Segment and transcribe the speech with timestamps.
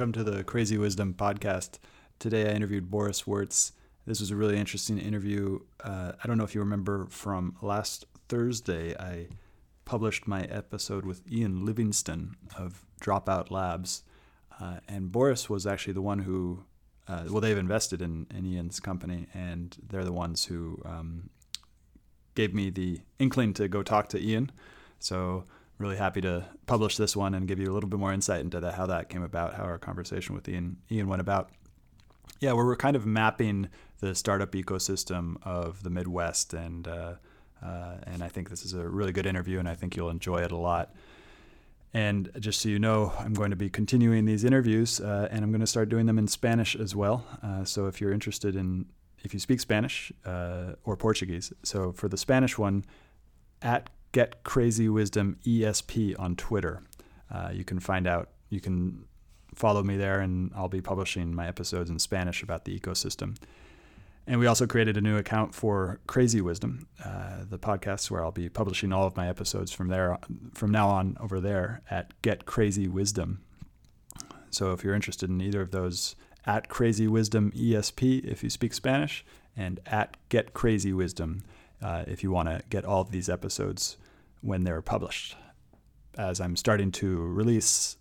[0.00, 1.78] Welcome to the Crazy Wisdom podcast.
[2.18, 3.72] Today I interviewed Boris Wertz.
[4.06, 5.58] This was a really interesting interview.
[5.84, 9.26] Uh, I don't know if you remember from last Thursday, I
[9.84, 14.02] published my episode with Ian Livingstone of Dropout Labs.
[14.58, 16.64] Uh, and Boris was actually the one who,
[17.06, 21.28] uh, well, they've invested in, in, Ian's company, and they're the ones who um,
[22.34, 24.50] gave me the inkling to go talk to Ian.
[24.98, 25.44] So
[25.80, 28.60] really happy to publish this one and give you a little bit more insight into
[28.60, 31.50] the, how that came about, how our conversation with Ian Ian went about.
[32.40, 33.68] Yeah, where we're kind of mapping
[34.00, 37.14] the startup ecosystem of the Midwest, and uh,
[37.62, 40.42] uh, and I think this is a really good interview, and I think you'll enjoy
[40.42, 40.94] it a lot.
[41.92, 45.50] And just so you know, I'm going to be continuing these interviews, uh, and I'm
[45.50, 47.26] going to start doing them in Spanish as well.
[47.42, 48.86] Uh, so if you're interested in,
[49.24, 52.84] if you speak Spanish uh, or Portuguese, so for the Spanish one,
[53.60, 56.82] at Get Crazy Wisdom ESP on Twitter.
[57.30, 59.04] Uh, you can find out, you can
[59.54, 63.36] follow me there, and I'll be publishing my episodes in Spanish about the ecosystem.
[64.26, 68.30] And we also created a new account for Crazy Wisdom, uh, the podcast where I'll
[68.30, 70.18] be publishing all of my episodes from there,
[70.54, 73.40] from now on over there at Get Crazy Wisdom.
[74.50, 76.16] So if you're interested in either of those,
[76.46, 79.24] at Crazy Wisdom ESP if you speak Spanish,
[79.56, 81.42] and at Get Crazy Wisdom
[81.82, 83.96] uh, if you want to get all of these episodes
[84.40, 85.36] when they're published.
[86.18, 87.96] As I'm starting to release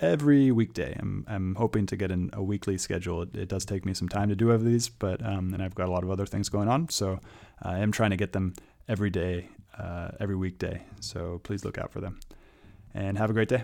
[0.00, 3.22] every weekday, I'm, I'm hoping to get in a weekly schedule.
[3.22, 5.74] It, it does take me some time to do of these, but um, and I've
[5.74, 7.20] got a lot of other things going on, so
[7.62, 8.54] I am trying to get them
[8.88, 9.48] every day,
[9.78, 10.82] uh, every weekday.
[11.00, 12.20] So please look out for them,
[12.94, 13.62] and have a great day.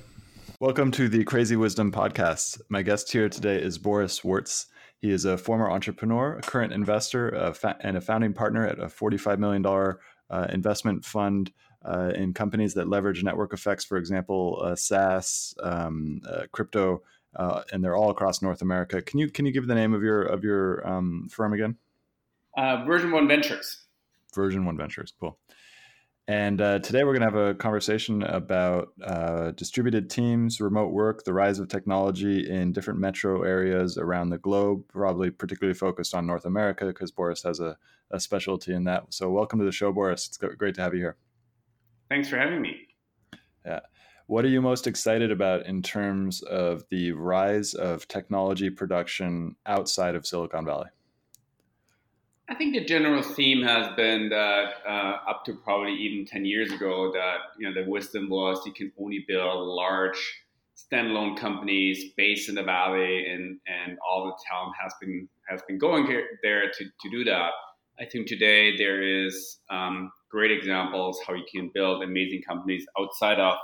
[0.60, 2.60] Welcome to the Crazy Wisdom Podcast.
[2.68, 4.66] My guest here today is Boris Wertz.
[4.98, 8.78] He is a former entrepreneur, a current investor, a fa- and a founding partner at
[8.78, 9.66] a $45 million
[10.30, 11.52] uh, investment fund
[11.86, 17.02] uh, in companies that leverage network effects, for example, uh, SaaS, um, uh, crypto,
[17.36, 19.00] uh, and they're all across North America.
[19.02, 21.76] Can you can you give the name of your of your um, firm again?
[22.56, 23.84] Uh, Version One Ventures.
[24.34, 25.12] Version One Ventures.
[25.20, 25.38] Cool.
[26.28, 31.22] And uh, today we're going to have a conversation about uh, distributed teams, remote work,
[31.22, 36.26] the rise of technology in different metro areas around the globe, probably particularly focused on
[36.26, 37.76] North America because Boris has a,
[38.10, 39.04] a, specialty in that.
[39.10, 40.26] So, welcome to the show, Boris.
[40.26, 41.16] It's great to have you here.
[42.08, 42.76] Thanks for having me.
[43.64, 43.80] Yeah.
[44.26, 50.14] What are you most excited about in terms of the rise of technology production outside
[50.14, 50.88] of Silicon Valley?
[52.48, 56.72] I think the general theme has been that uh, up to probably even 10 years
[56.72, 60.16] ago that you know the wisdom was you can only build large
[60.76, 65.78] standalone companies based in the valley and and all the talent has been has been
[65.78, 67.50] going here, there to, to do that.
[67.98, 73.40] I think today there is um, great examples how you can build amazing companies outside
[73.48, 73.56] of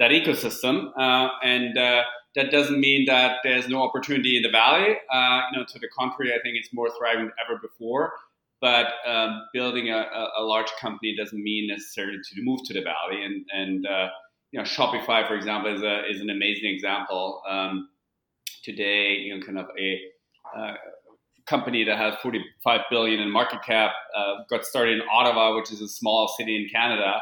[0.00, 2.02] that ecosystem uh, and uh,
[2.36, 4.94] that doesn't mean that there's no opportunity in the valley.
[5.12, 8.12] Uh, you know, to the contrary, I think it's more thriving than ever before.
[8.60, 10.06] But um, building a,
[10.38, 13.22] a, large company doesn't mean necessarily to move to the valley.
[13.24, 14.08] And, and uh,
[14.50, 17.42] you know, Shopify, for example, is, a, is an amazing example.
[17.48, 17.88] Um,
[18.62, 20.00] today, you know, kind of a
[20.56, 20.74] uh,
[21.46, 25.80] company that has 45 billion in market cap uh, got started in Ottawa, which is
[25.80, 27.20] a small city in Canada.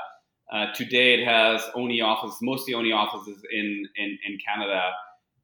[0.53, 4.91] Uh, today, it has only offices, mostly only offices in, in, in Canada,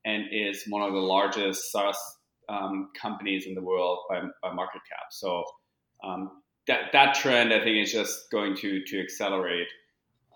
[0.05, 1.99] and is one of the largest SaaS
[2.49, 5.07] um, companies in the world by, by market cap.
[5.11, 5.45] So
[6.05, 9.69] um, that that trend, I think, is just going to to accelerate.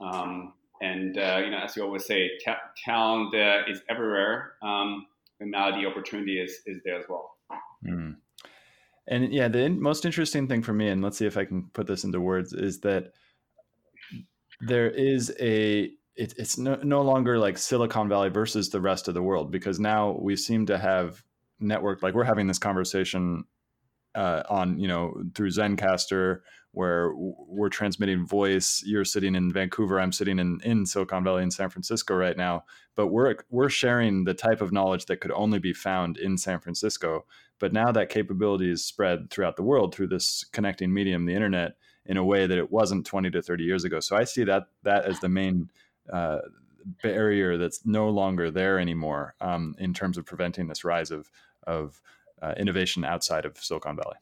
[0.00, 5.06] Um, and uh, you know, as you always say, ta- talent uh, is everywhere, um,
[5.40, 7.36] and now the opportunity is is there as well.
[7.86, 8.16] Mm.
[9.06, 11.86] And yeah, the most interesting thing for me, and let's see if I can put
[11.86, 13.12] this into words, is that
[14.60, 19.14] there is a it, it's no, no longer like Silicon Valley versus the rest of
[19.14, 21.22] the world because now we seem to have
[21.60, 23.44] networked like we're having this conversation
[24.14, 26.40] uh, on you know through Zencastr
[26.74, 28.82] where we're transmitting voice.
[28.84, 30.00] You're sitting in Vancouver.
[30.00, 32.64] I'm sitting in, in Silicon Valley in San Francisco right now.
[32.96, 36.60] But we're we're sharing the type of knowledge that could only be found in San
[36.60, 37.26] Francisco.
[37.58, 41.76] But now that capability is spread throughout the world through this connecting medium, the internet,
[42.06, 44.00] in a way that it wasn't 20 to 30 years ago.
[44.00, 45.70] So I see that that as the main
[46.12, 46.38] uh,
[47.02, 51.30] barrier that's no longer there anymore um, in terms of preventing this rise of
[51.66, 52.00] of
[52.42, 54.16] uh, innovation outside of Silicon Valley.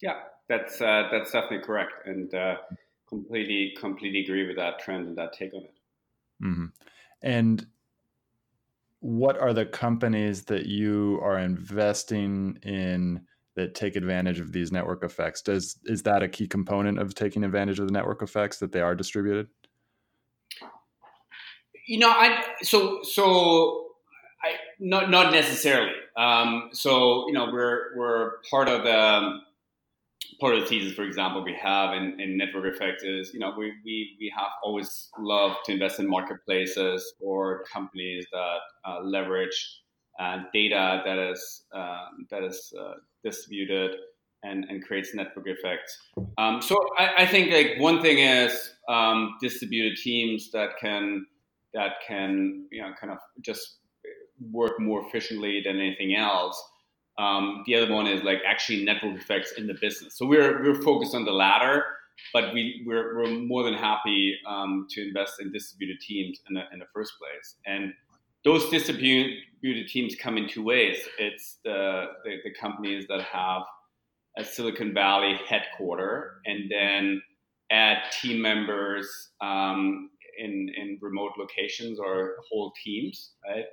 [0.00, 2.56] Yeah, that's uh, that's definitely correct, and uh,
[3.08, 5.74] completely completely agree with that trend and that take on it.
[6.42, 6.66] Mm-hmm.
[7.22, 7.66] And
[9.00, 13.20] what are the companies that you are investing in
[13.56, 15.42] that take advantage of these network effects?
[15.42, 18.80] Does is that a key component of taking advantage of the network effects that they
[18.80, 19.48] are distributed?
[21.86, 23.86] You know, I so so
[24.42, 25.92] I not not necessarily.
[26.16, 29.40] Um, so you know, we're we're part of the
[30.40, 33.52] part of the thesis, for example, we have in, in network effect is you know
[33.56, 39.80] we, we we have always loved to invest in marketplaces or companies that uh, leverage
[40.18, 42.94] uh, data that is uh, that is uh,
[43.24, 43.92] distributed
[44.42, 45.98] and, and creates network effects.
[46.38, 51.26] Um, so I, I, think like one thing is um, distributed teams that can
[51.74, 53.78] that can you know kind of just
[54.50, 56.62] work more efficiently than anything else.
[57.18, 60.16] Um, the other one is like actually network effects in the business.
[60.16, 61.84] So we're we're focused on the latter,
[62.32, 66.62] but we we're, we're more than happy um, to invest in distributed teams in the,
[66.72, 67.56] in the first place.
[67.66, 67.92] And
[68.44, 70.98] those distributed teams come in two ways.
[71.18, 73.62] It's the, the, the companies that have
[74.38, 77.20] a Silicon Valley headquarter and then
[77.70, 83.64] add team members um, in, in remote locations or whole teams, right?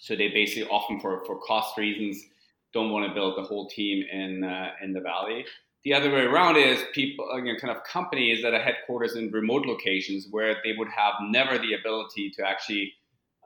[0.00, 2.24] So they basically often for, for cost reasons
[2.72, 5.44] don't want to build the whole team in uh, in the valley.
[5.84, 9.30] The other way around is people, you know, kind of companies that are headquarters in
[9.30, 12.92] remote locations where they would have never the ability to actually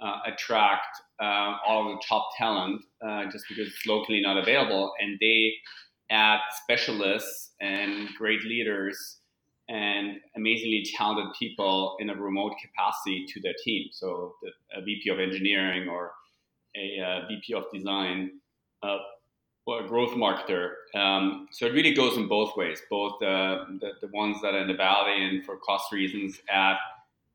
[0.02, 5.16] uh, attract uh, all the top talent uh, just because it's locally not available, and
[5.20, 5.52] they
[6.10, 9.18] add specialists and great leaders
[9.68, 13.88] and amazingly talented people in a remote capacity to their team.
[13.92, 16.12] So the, a VP of engineering or
[16.76, 18.32] a uh, VP of design
[18.82, 18.98] uh,
[19.68, 20.72] a growth marketer.
[20.94, 24.60] Um, so it really goes in both ways, both uh, the, the ones that are
[24.60, 26.76] in the valley and for cost reasons at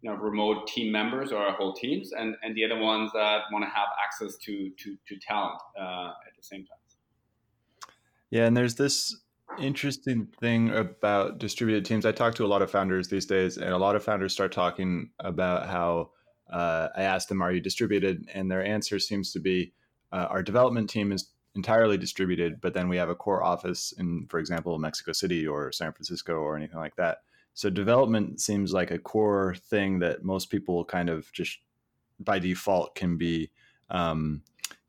[0.01, 3.65] you know, remote team members or whole teams, and, and the other ones that want
[3.65, 6.77] to have access to, to, to talent uh, at the same time.
[8.29, 9.19] Yeah, and there's this
[9.57, 12.05] interesting thing about distributed teams.
[12.05, 14.51] I talk to a lot of founders these days, and a lot of founders start
[14.51, 16.11] talking about how
[16.53, 19.73] uh, I ask them, "Are you distributed?" And their answer seems to be,
[20.11, 24.25] uh, "Our development team is entirely distributed, but then we have a core office in,
[24.29, 27.17] for example, Mexico City or San Francisco or anything like that."
[27.53, 31.59] So development seems like a core thing that most people kind of just
[32.19, 33.51] by default can be
[33.89, 34.41] um,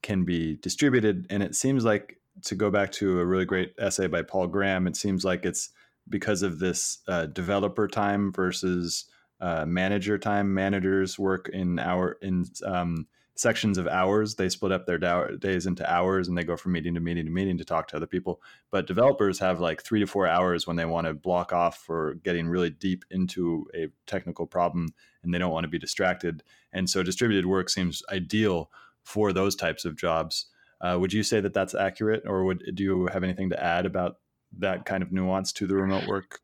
[0.02, 4.06] can be distributed, and it seems like to go back to a really great essay
[4.06, 5.70] by Paul Graham, it seems like it's
[6.08, 9.06] because of this uh, developer time versus
[9.40, 10.52] uh, manager time.
[10.54, 13.06] Managers work in hour in um,
[13.36, 14.34] sections of hours.
[14.34, 14.98] They split up their
[15.38, 17.96] days into hours and they go from meeting to meeting to meeting to talk to
[17.96, 18.42] other people.
[18.70, 22.14] But developers have like three to four hours when they want to block off for
[22.22, 24.88] getting really deep into a technical problem
[25.22, 26.42] and they don't want to be distracted.
[26.72, 28.70] And so distributed work seems ideal
[29.02, 30.46] for those types of jobs.
[30.80, 33.84] Uh, would you say that that's accurate, or would do you have anything to add
[33.84, 34.16] about
[34.58, 36.40] that kind of nuance to the remote work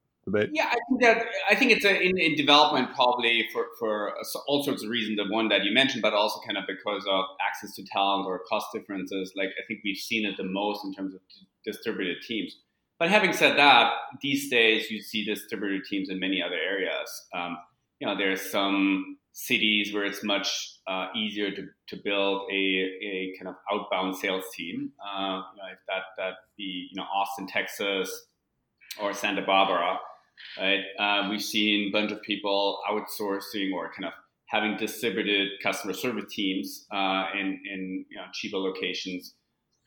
[0.53, 4.15] Yeah, I think that I think it's a, in, in development probably for for
[4.49, 5.19] all sorts of reasons.
[5.19, 8.41] The one that you mentioned, but also kind of because of access to talent or
[8.49, 9.33] cost differences.
[9.37, 11.21] Like I think we've seen it the most in terms of
[11.65, 12.57] distributed teams.
[12.99, 13.93] But having said that,
[14.23, 17.09] these days you see distributed teams in many other areas.
[17.35, 17.59] Um,
[18.01, 23.35] you know, there's some cities where it's much uh, easier to, to build a, a
[23.39, 24.93] kind of outbound sales team.
[25.01, 28.11] Uh, you know, if that that be you know Austin, Texas,
[29.01, 29.99] or Santa Barbara,
[30.59, 30.81] right?
[30.99, 34.13] Uh, we've seen a bunch of people outsourcing or kind of
[34.49, 39.35] having distributed customer service teams uh, in in you know, cheaper locations.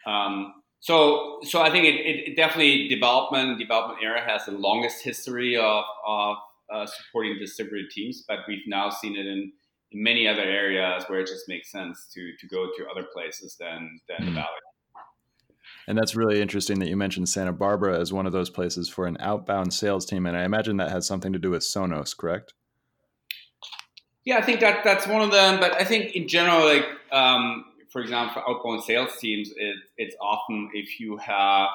[0.05, 5.57] Um, so so I think it, it, definitely development development era has the longest history
[5.57, 6.37] of of
[6.73, 9.51] uh, supporting distributed teams, but we've now seen it in,
[9.91, 13.55] in, many other areas where it just makes sense to to go to other places
[13.59, 14.35] than than the hmm.
[14.35, 14.68] valley.
[15.89, 19.07] And that's really interesting that you mentioned Santa Barbara as one of those places for
[19.07, 22.53] an outbound sales team, and I imagine that has something to do with Sonos, correct?
[24.23, 25.59] Yeah, I think that that's one of them.
[25.59, 30.15] But I think in general, like um, for example, for outbound sales teams, it, it's
[30.21, 31.69] often if you have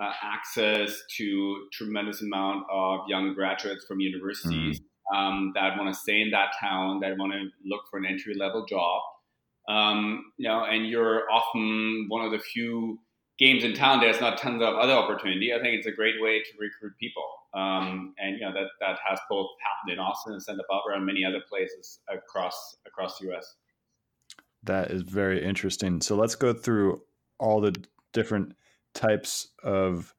[0.00, 5.16] uh, access to tremendous amount of young graduates from universities mm-hmm.
[5.16, 8.34] um, that want to stay in that town, that want to look for an entry
[8.36, 9.02] level job.
[9.68, 13.00] Um, you know, and you're often one of the few
[13.38, 14.00] games in town.
[14.00, 15.52] There's not tons of other opportunity.
[15.52, 17.24] I think it's a great way to recruit people,
[17.54, 21.06] um, and you know that that has both happened in Austin and Santa Barbara and
[21.06, 23.54] many other places across across the U.S.
[24.64, 26.00] That is very interesting.
[26.00, 27.02] So let's go through
[27.38, 27.74] all the
[28.12, 28.54] different
[28.94, 30.14] types of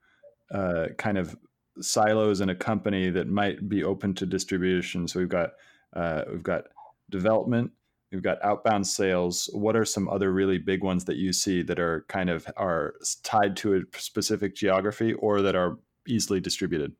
[0.52, 1.36] uh, kind of
[1.82, 5.08] silos in a company that might be open to distribution.
[5.08, 5.52] So we've got
[5.96, 6.66] uh, we've got
[7.10, 7.72] development,
[8.14, 9.50] we've got outbound sales.
[9.54, 12.94] What are some other really big ones that you see that are kind of are
[13.24, 16.94] tied to a specific geography or that are easily distributed?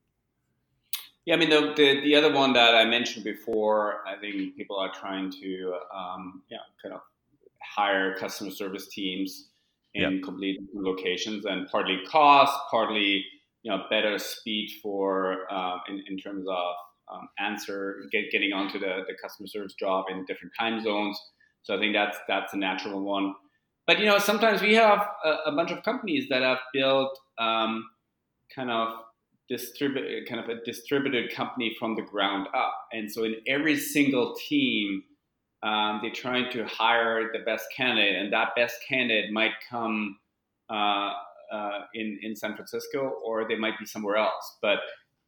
[1.26, 4.78] Yeah, I mean the, the, the other one that I mentioned before, I think people
[4.78, 7.02] are trying to um, yeah kind of
[7.62, 9.50] hire customer service teams
[9.94, 10.24] in yep.
[10.24, 13.24] complete locations, and partly cost, partly
[13.62, 16.76] you know better speed for uh, in, in terms of
[17.14, 21.20] um, answer get, getting onto the, the customer service job in different time zones.
[21.64, 23.36] So I think that's that's a natural one.
[23.88, 27.86] But you know sometimes we have a, a bunch of companies that have built um,
[28.54, 28.90] kind of
[29.50, 34.36] distribute kind of a distributed company from the ground up, and so in every single
[34.36, 35.04] team.
[35.62, 40.18] Um, they're trying to hire the best candidate, and that best candidate might come
[40.70, 41.12] uh,
[41.54, 44.58] uh, in in San Francisco, or they might be somewhere else.
[44.62, 44.80] But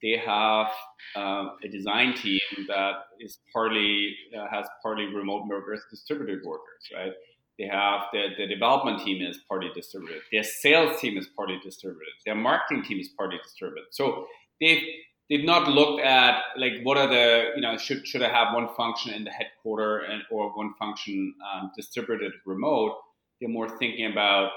[0.02, 0.68] they have
[1.16, 7.14] uh, a design team that is partly uh, has partly remote workers, distributed workers, right?
[7.58, 10.22] They have the, the development team is partly distributed.
[10.32, 12.12] Their sales team is partly distributed.
[12.26, 13.86] Their marketing team is partly distributed.
[13.92, 14.28] So
[14.60, 14.84] they've
[15.30, 18.68] they've not looked at like what are the you know should should I have one
[18.76, 22.98] function in the headquarter and or one function um, distributed remote.
[23.40, 24.52] They're more thinking about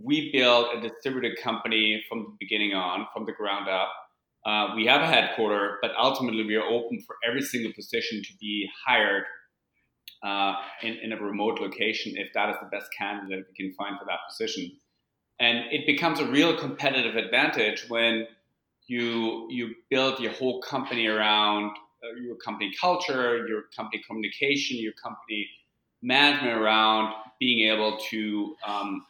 [0.00, 3.88] we build a distributed company from the beginning on, from the ground up.
[4.46, 8.32] Uh, we have a headquarter, but ultimately we are open for every single position to
[8.40, 9.24] be hired
[10.22, 13.98] uh, in, in, a remote location if that is the best candidate we can find
[13.98, 14.70] for that position.
[15.38, 18.26] And it becomes a real competitive advantage when
[18.86, 21.70] you you build your whole company around
[22.02, 25.48] uh, your company culture, your company communication, your company
[26.02, 29.04] management around being able to um,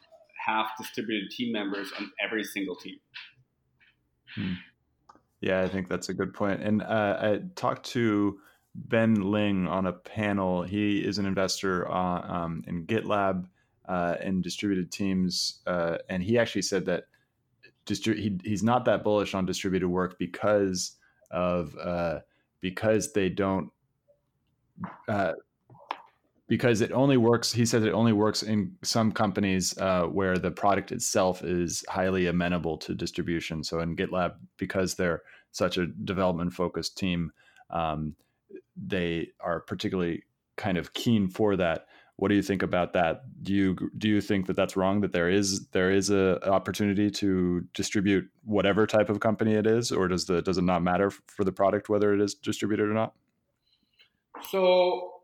[0.45, 2.97] have distributed team members on every single team.
[4.35, 4.53] Hmm.
[5.41, 6.63] Yeah, I think that's a good point.
[6.63, 8.39] And uh, I talked to
[8.75, 10.63] Ben Ling on a panel.
[10.63, 13.47] He is an investor uh, um, in GitLab
[13.89, 17.05] uh, and distributed teams, uh, and he actually said that
[17.87, 20.97] distri- he, he's not that bullish on distributed work because
[21.31, 22.21] of uh,
[22.61, 23.71] because they don't
[26.51, 27.53] because it only works.
[27.53, 32.27] He says it only works in some companies uh, where the product itself is highly
[32.27, 33.63] amenable to distribution.
[33.63, 37.31] So in GitLab, because they're such a development focused team,
[37.71, 38.17] um,
[38.77, 40.25] they are particularly
[40.57, 41.87] kind of keen for that.
[42.17, 43.23] What do you think about that?
[43.45, 45.03] Do you do you think that that's wrong?
[45.03, 49.93] That there is there is a opportunity to distribute whatever type of company it is,
[49.93, 52.93] or does the does it not matter for the product whether it is distributed or
[52.93, 53.15] not?
[54.51, 55.20] So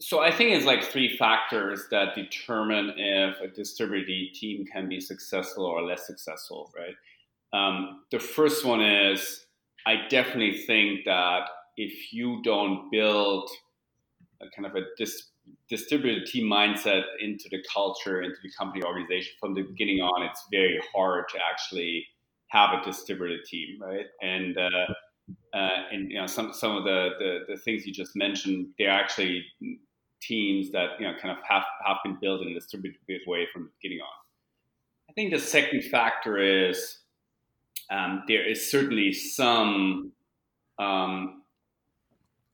[0.00, 5.00] so I think it's like three factors that determine if a distributed team can be
[5.00, 6.94] successful or less successful, right?
[7.52, 9.46] Um, the first one is
[9.86, 13.50] I definitely think that if you don't build
[14.40, 15.30] a kind of a dis-
[15.68, 20.44] distributed team mindset into the culture, into the company organization from the beginning on, it's
[20.52, 22.06] very hard to actually
[22.48, 24.06] have a distributed team, right?
[24.22, 24.94] And uh,
[25.54, 28.90] uh, and you know some some of the, the, the things you just mentioned, they're
[28.90, 29.44] actually
[30.20, 33.64] teams that you know kind of have, have been built in a distributed way from
[33.64, 34.08] the beginning on.
[35.08, 36.98] I think the second factor is
[37.90, 40.12] um, there is certainly some
[40.78, 41.42] um,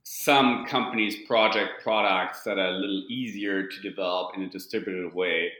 [0.04, 5.50] some companies project products that are a little easier to develop in a distributed way.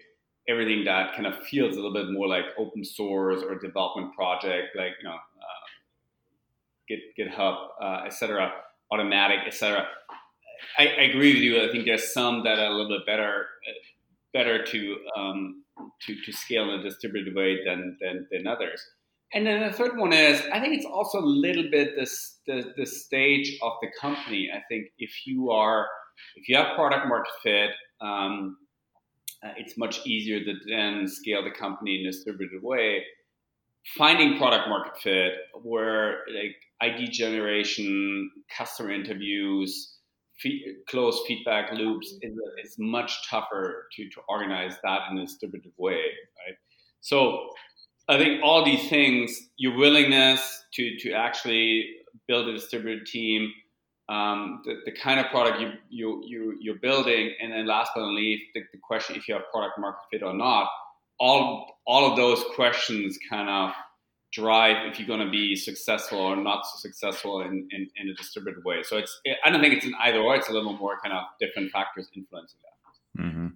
[0.49, 4.77] Everything that kind of feels a little bit more like open source or development project,
[4.77, 5.65] like you know, uh,
[6.87, 8.53] Git, GitHub, uh, etc.,
[8.93, 9.87] Automattic, etc.
[10.79, 11.63] I, I, agree with you.
[11.63, 13.47] I think there's some that are a little bit better
[14.33, 15.65] better to um,
[16.03, 18.85] to, to scale in a distributed way than, than, than others.
[19.33, 22.87] And then the third one is I think it's also a little bit the, the
[22.87, 24.49] stage of the company.
[24.55, 25.87] I think if you are
[26.37, 27.71] if you have product market fit,
[28.01, 28.57] um,
[29.45, 33.03] uh, it's much easier to then scale the company in a distributed way.
[33.97, 35.33] Finding product market fit,
[35.63, 39.94] where like ID generation, customer interviews,
[40.89, 45.93] close feedback loops is, is much tougher to, to organize that in a distributed way,
[45.95, 46.57] right?
[47.01, 47.51] So
[48.09, 51.87] I think all these things, your willingness to, to actually
[52.27, 53.51] build a distributed team,
[54.09, 58.03] um, the, the kind of product you, you, you, you're building, and then last but
[58.03, 60.69] not least, the, the question if you have product market fit or not,
[61.19, 63.71] all, all of those questions kind of
[64.35, 68.15] drive if you're going to be successful or not so successful in, in, in, a
[68.15, 68.83] distributed way.
[68.83, 70.35] So it's I don't think it's an either or.
[70.35, 73.23] It's a little more kind of different factors influencing that.
[73.23, 73.47] Mm-hmm.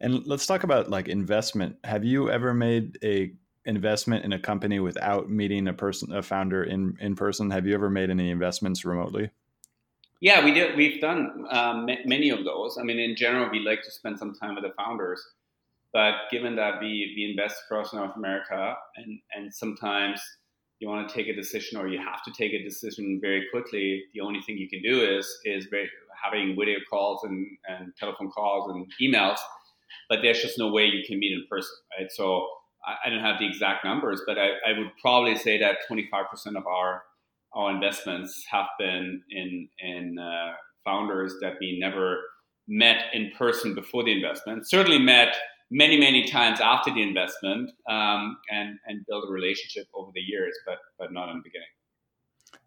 [0.00, 1.76] And let's talk about like investment.
[1.84, 3.32] Have you ever made a
[3.64, 7.50] investment in a company without meeting a person, a founder in in person?
[7.50, 9.30] Have you ever made any investments remotely?
[10.20, 10.76] Yeah, we did.
[10.76, 12.78] We've done um, many of those.
[12.80, 15.22] I mean, in general, we like to spend some time with the founders.
[15.92, 20.20] But given that we, we invest across North America and, and sometimes
[20.78, 24.02] you want to take a decision or you have to take a decision very quickly,
[24.12, 25.88] the only thing you can do is is very,
[26.22, 29.38] having video calls and, and telephone calls and emails,
[30.08, 32.10] but there's just no way you can meet in person, right?
[32.10, 32.46] So
[32.86, 36.56] I, I don't have the exact numbers, but I, I would probably say that 25%
[36.56, 37.02] of our
[37.52, 40.52] our investments have been in in uh,
[40.84, 42.18] founders that we never
[42.68, 44.68] met in person before the investment.
[44.68, 45.34] Certainly met
[45.70, 50.56] many many times after the investment um, and and build a relationship over the years,
[50.66, 51.68] but but not in the beginning.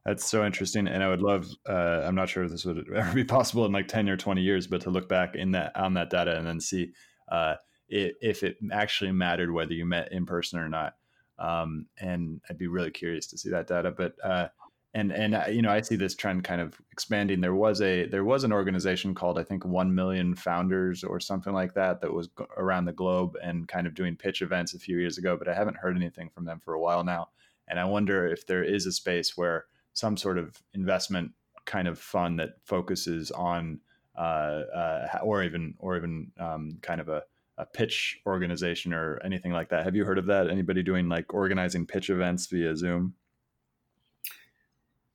[0.06, 1.48] That's so interesting, and I would love.
[1.68, 4.42] Uh, I'm not sure if this would ever be possible in like ten or twenty
[4.42, 6.92] years, but to look back in that on that data and then see
[7.32, 7.56] uh,
[7.88, 10.94] it, if it actually mattered whether you met in person or not.
[11.38, 13.92] Um, and I'd be really curious to see that data.
[13.92, 14.50] But uh,
[14.94, 17.42] and and uh, you know I see this trend kind of expanding.
[17.42, 21.54] There was a there was an organization called I think One Million Founders or something
[21.54, 24.98] like that that was around the globe and kind of doing pitch events a few
[24.98, 25.38] years ago.
[25.38, 27.30] But I haven't heard anything from them for a while now.
[27.68, 31.34] And I wonder if there is a space where some sort of investment
[31.66, 33.80] kind of fund that focuses on
[34.18, 37.22] uh, uh, or even or even um, kind of a,
[37.60, 39.84] a pitch organization or anything like that.
[39.84, 40.50] Have you heard of that?
[40.50, 43.14] Anybody doing like organizing pitch events via Zoom?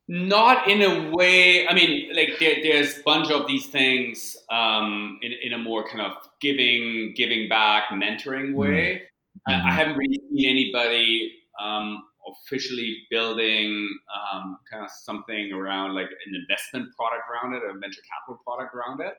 [0.07, 1.67] Not in a way.
[1.67, 5.89] I mean, like there, there's a bunch of these things um, in, in a more
[5.89, 9.03] kind of giving, giving back, mentoring way.
[9.49, 9.67] Mm-hmm.
[9.67, 16.09] I, I, haven't really seen anybody um, officially building um, kind of something around like
[16.27, 19.15] an investment product around it, a venture capital product around it,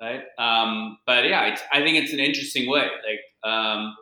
[0.00, 0.22] right?
[0.38, 2.82] Um, but yeah, I think it's an interesting way.
[2.82, 3.96] Like um,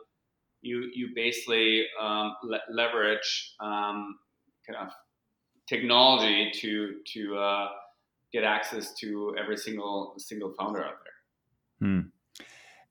[0.61, 4.17] you you basically um, le- leverage um,
[4.67, 4.89] kind of
[5.67, 7.67] technology to to uh,
[8.31, 11.89] get access to every single single founder out there.
[11.89, 12.01] Hmm.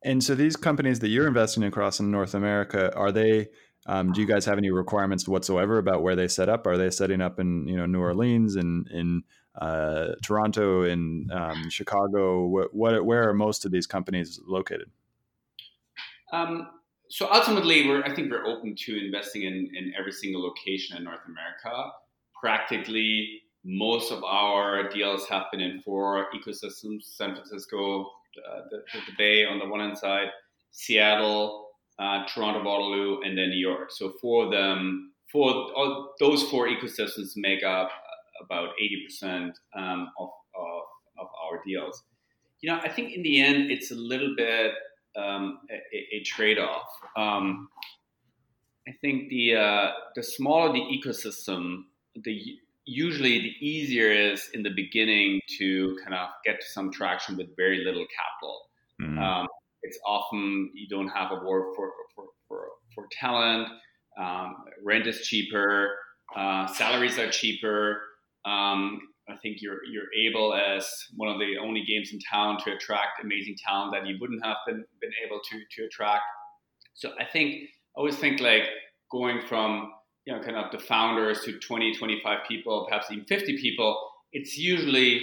[0.03, 3.49] And so these companies that you're investing across in North America, are they
[3.87, 6.67] um, do you guys have any requirements whatsoever about where they set up?
[6.67, 9.23] Are they setting up in you know New Orleans and in, in
[9.61, 12.47] uh, Toronto, in um, Chicago?
[12.47, 14.91] What, what, where are most of these companies located?
[16.33, 16.69] Um,
[17.11, 21.05] so ultimately, we're I think we're open to investing in, in every single location in
[21.05, 21.91] North America.
[22.45, 29.13] Practically, most of our deals have been in four ecosystems: San Francisco, uh, the, the
[29.17, 30.29] Bay on the one hand side,
[30.71, 31.65] Seattle
[31.99, 33.91] uh, Toronto, Waterloo, and then New York.
[33.91, 37.89] So for them, for all, those four ecosystems make up
[38.45, 38.71] about
[39.23, 40.83] 80% um, of, of,
[41.19, 42.03] of, our deals.
[42.61, 44.73] You know, I think in the end, it's a little bit
[45.17, 46.89] um, a, a trade-off.
[47.17, 47.71] Um,
[48.87, 51.85] I think the uh, the smaller the ecosystem,
[52.23, 52.41] the
[52.87, 57.57] usually the easier is in the beginning to kind of get to some traction with
[57.57, 58.61] very little capital.
[59.01, 59.19] Mm-hmm.
[59.19, 59.49] Um,
[59.83, 63.69] it's often you don't have a war for for, for, for talent.
[64.19, 65.97] Um, rent is cheaper.
[66.37, 68.01] Uh, salaries are cheaper.
[68.45, 72.75] Um, I think you're you're able as one of the only games in town to
[72.75, 76.23] attract amazing talent that you wouldn't have been been able to to attract.
[76.95, 77.55] So I think
[77.97, 78.65] I always think like
[79.11, 79.93] going from
[80.25, 84.59] you know kind of the founders to 20 25 people perhaps even 50 people it's
[84.59, 85.23] usually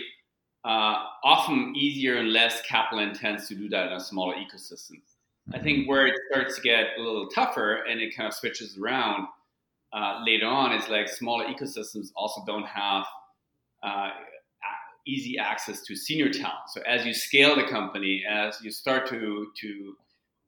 [0.64, 5.02] uh, often easier and less capital intense to do that in a smaller ecosystem.
[5.54, 5.90] I think mm-hmm.
[5.90, 9.28] where it starts to get a little tougher and it kind of switches around
[9.94, 13.06] uh, later on is like smaller ecosystems also don't have
[13.84, 14.12] uh,
[15.08, 16.70] easy access to senior talent.
[16.70, 19.96] So as you scale the company, as you start to to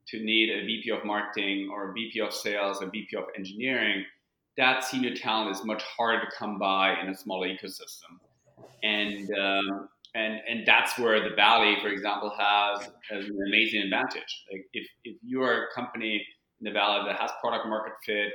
[0.06, 4.04] to need a VP of marketing or a VP of sales, a VP of engineering,
[4.56, 8.18] that senior talent is much harder to come by in a smaller ecosystem.
[8.82, 14.44] And um, and and that's where the valley for example has, has an amazing advantage
[14.50, 16.24] like if, if you are a company
[16.60, 18.32] in the valley that has product market fit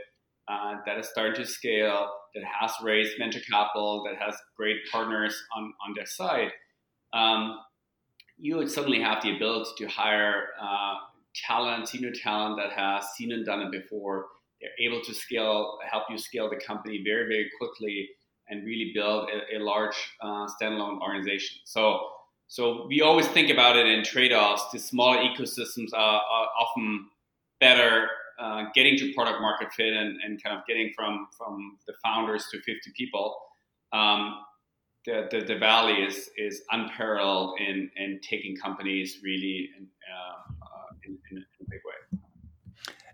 [0.47, 5.41] uh, that is starting to scale that has raised venture capital that has great partners
[5.55, 6.51] on, on their side
[7.13, 7.59] um,
[8.37, 10.95] you would suddenly have the ability to hire uh,
[11.47, 14.27] talent senior talent that has seen and done it before
[14.61, 18.09] they're able to scale help you scale the company very very quickly
[18.49, 21.59] and really build a, a large uh, standalone organization.
[21.65, 21.99] So,
[22.47, 24.71] so we always think about it in trade-offs.
[24.73, 27.07] The smaller ecosystems are, are often
[27.59, 28.07] better
[28.39, 32.47] uh, getting to product market fit and, and kind of getting from from the founders
[32.51, 33.37] to 50 people.
[33.91, 34.37] Um,
[35.05, 40.95] the, the, the, valley is is unparalleled in, in taking companies really in, uh, uh
[41.05, 41.45] in, in.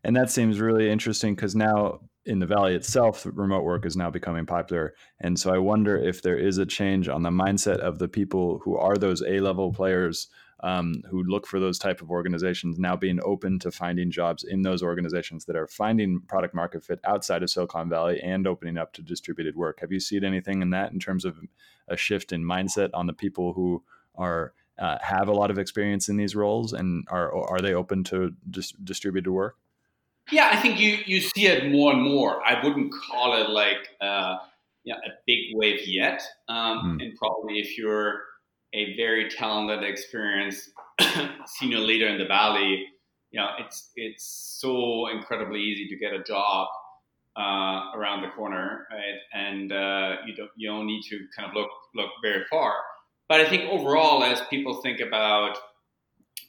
[0.05, 4.11] And that seems really interesting because now in the valley itself, remote work is now
[4.11, 4.93] becoming popular.
[5.19, 8.59] And so I wonder if there is a change on the mindset of the people
[8.63, 10.27] who are those A level players
[10.59, 14.61] um, who look for those type of organizations now being open to finding jobs in
[14.61, 18.93] those organizations that are finding product market fit outside of Silicon Valley and opening up
[18.93, 19.79] to distributed work.
[19.79, 21.39] Have you seen anything in that in terms of
[21.87, 26.09] a shift in mindset on the people who are uh, have a lot of experience
[26.09, 29.55] in these roles, and are are they open to dis- distributed work?
[30.31, 32.43] Yeah, I think you you see it more and more.
[32.45, 34.37] I wouldn't call it like uh,
[34.83, 37.03] yeah, a big wave yet, um, mm.
[37.03, 38.21] and probably if you're
[38.73, 40.71] a very talented, experienced
[41.45, 42.85] senior leader in the valley,
[43.31, 46.67] you know it's it's so incredibly easy to get a job
[47.37, 49.19] uh, around the corner, right?
[49.33, 52.73] And uh, you don't you don't need to kind of look look very far.
[53.27, 55.57] But I think overall, as people think about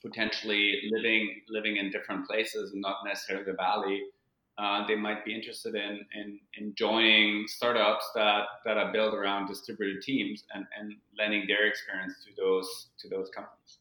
[0.07, 4.03] potentially living living in different places and not necessarily the valley,
[4.59, 9.49] uh, they might be interested in, in, in joining startups that, that are built around
[9.49, 13.79] distributed teams and, and lending their experience to those to those companies.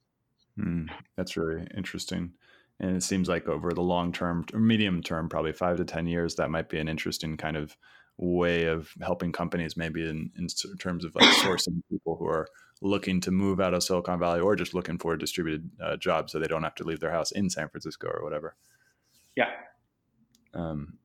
[0.60, 2.32] Mm, that's really interesting.
[2.80, 6.08] And it seems like over the long term or medium term, probably five to 10
[6.08, 7.78] years, that might be an interesting kind of
[8.18, 12.48] way of helping companies, maybe in, in terms of like sourcing people who are
[12.82, 16.30] looking to move out of Silicon Valley or just looking for a distributed uh, job
[16.30, 18.56] so they don't have to leave their house in San Francisco or whatever.
[19.36, 19.50] Yeah.
[20.54, 20.98] Um,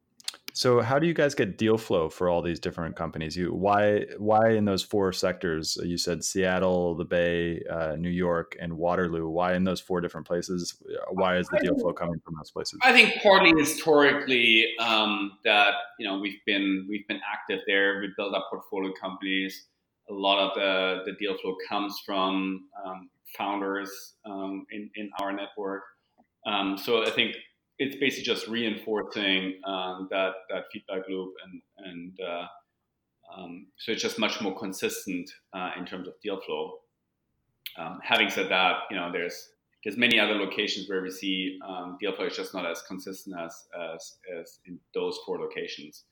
[0.52, 3.36] so how do you guys get deal flow for all these different companies?
[3.36, 5.78] You why why in those four sectors?
[5.82, 9.28] You said Seattle, the Bay, uh, New York, and Waterloo.
[9.28, 10.74] Why in those four different places?
[11.10, 12.78] Why is the deal flow coming from those places?
[12.82, 18.00] I think partly historically um, that you know we've been we've been active there.
[18.00, 19.66] We built up portfolio companies.
[20.10, 23.90] A lot of the the deal flow comes from um, founders
[24.24, 25.82] um, in in our network.
[26.46, 27.36] Um, so I think
[27.78, 32.46] it's basically just reinforcing um, that that feedback loop, and and uh,
[33.36, 36.78] um, so it's just much more consistent uh, in terms of deal flow.
[37.78, 39.50] Um, having said that, you know, there's
[39.84, 43.36] there's many other locations where we see um, deal flow is just not as consistent
[43.38, 46.04] as as, as in those four locations,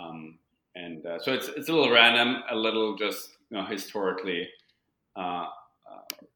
[0.00, 0.38] um,
[0.74, 4.48] and uh, so it's it's a little random, a little just you know historically
[5.16, 5.46] uh,
[5.90, 6.26] uh,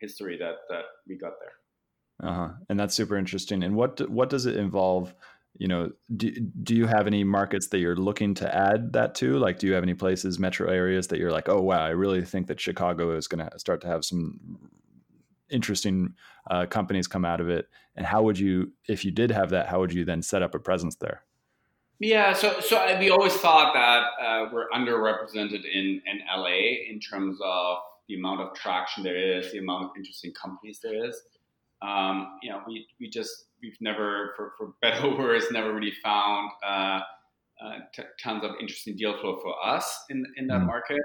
[0.00, 2.28] history that that we got there.
[2.30, 2.48] Uh-huh.
[2.68, 3.62] And that's super interesting.
[3.62, 5.14] And what what does it involve?
[5.58, 6.30] You know, do,
[6.62, 9.38] do you have any markets that you're looking to add that to?
[9.38, 12.24] Like, do you have any places, metro areas that you're like, oh wow, I really
[12.24, 14.70] think that Chicago is going to start to have some
[15.50, 16.14] interesting
[16.50, 17.68] uh, companies come out of it?
[17.96, 20.54] And how would you, if you did have that, how would you then set up
[20.54, 21.22] a presence there?
[22.02, 27.38] Yeah, so so we always thought that uh, we're underrepresented in in LA in terms
[27.42, 31.22] of the amount of traction there is, the amount of interesting companies there is
[31.82, 35.92] um, you know, we, we just, we've never, for, for better or worse, never really
[36.02, 37.00] found uh,
[37.62, 40.66] uh, t- tons of interesting deal flow for us in, in that mm-hmm.
[40.66, 41.00] market.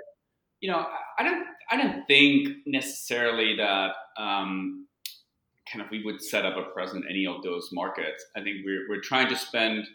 [0.61, 0.85] You know,
[1.17, 4.87] I don't, I don't think necessarily that um,
[5.71, 8.23] kind of we would set up a presence in any of those markets.
[8.35, 9.85] I think we're, we're trying to spend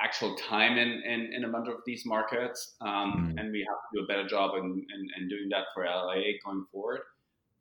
[0.00, 3.38] actual time in, in, in a bunch of these markets, um, mm-hmm.
[3.38, 6.22] and we have to do a better job in, in, in, doing that for LA
[6.44, 7.00] going forward.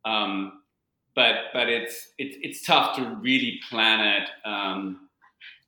[0.06, 0.64] Um,
[1.16, 4.30] but but it's it's it's tough to really plan it.
[4.46, 5.10] Um,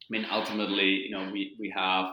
[0.01, 2.05] I mean, ultimately, you know, we we have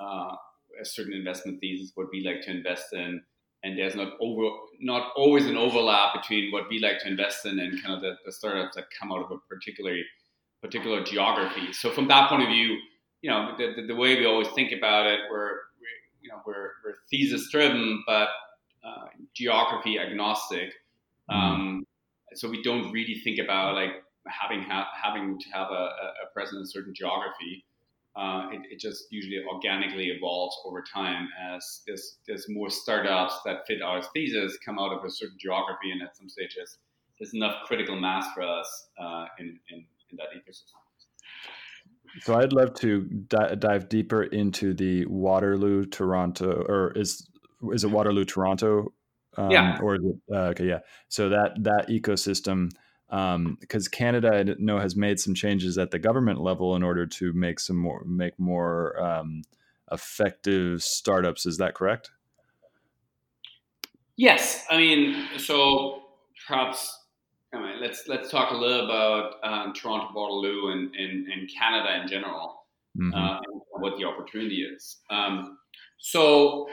[0.00, 0.34] uh,
[0.80, 3.22] a certain investment thesis what we like to invest in,
[3.62, 7.58] and there's not over not always an overlap between what we like to invest in
[7.58, 9.96] and kind of the, the startups that come out of a particular
[10.62, 11.72] particular geography.
[11.72, 12.76] So from that point of view,
[13.22, 15.50] you know, the, the, way we always think about it, we're,
[15.80, 15.86] we,
[16.22, 18.28] you know we're, we're thesis driven, but
[18.84, 20.72] uh, geography agnostic.
[21.30, 21.34] Mm-hmm.
[21.34, 21.86] Um,
[22.34, 25.88] so we don't really think about like having ha- having to have a,
[26.24, 27.64] a presence in a certain geography.
[28.16, 33.58] Uh, it, it, just usually organically evolves over time as there's, there's more startups that
[33.64, 36.78] fit our thesis come out of a certain geography, and at some stages,
[37.18, 40.74] there's enough critical mass for us uh, in, in, in, that ecosystem.
[42.22, 47.28] So I'd love to di- dive deeper into the Waterloo Toronto, or is
[47.72, 48.92] is it Waterloo Toronto
[49.38, 49.78] um, yeah.
[49.80, 49.98] Or
[50.32, 50.80] uh, okay, yeah.
[51.08, 52.70] So that that ecosystem,
[53.08, 57.06] because um, Canada, I know, has made some changes at the government level in order
[57.06, 59.42] to make some more make more um,
[59.92, 61.46] effective startups.
[61.46, 62.10] Is that correct?
[64.16, 66.02] Yes, I mean, so
[66.48, 66.97] perhaps
[67.52, 72.64] Let's let's talk a little about um, Toronto Waterloo and, and, and Canada in general,
[73.00, 73.14] mm-hmm.
[73.14, 73.38] uh,
[73.70, 74.98] what the opportunity is.
[75.10, 75.58] Um,
[75.98, 76.68] so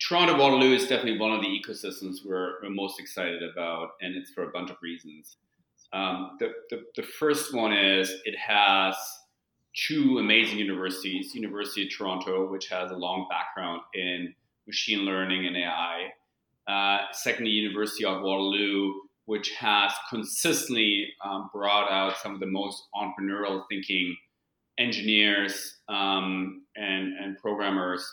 [0.00, 4.30] Toronto Waterloo is definitely one of the ecosystems we're, we're most excited about, and it's
[4.30, 5.36] for a bunch of reasons.
[5.92, 8.96] Um, the, the, the, first one is it has
[9.74, 14.34] two amazing universities University of Toronto, which has a long background in
[14.66, 16.08] machine learning and AI.
[16.66, 18.92] Uh, secondly, University of Waterloo,
[19.26, 24.16] which has consistently um, brought out some of the most entrepreneurial thinking
[24.78, 28.06] engineers um, and, and programmers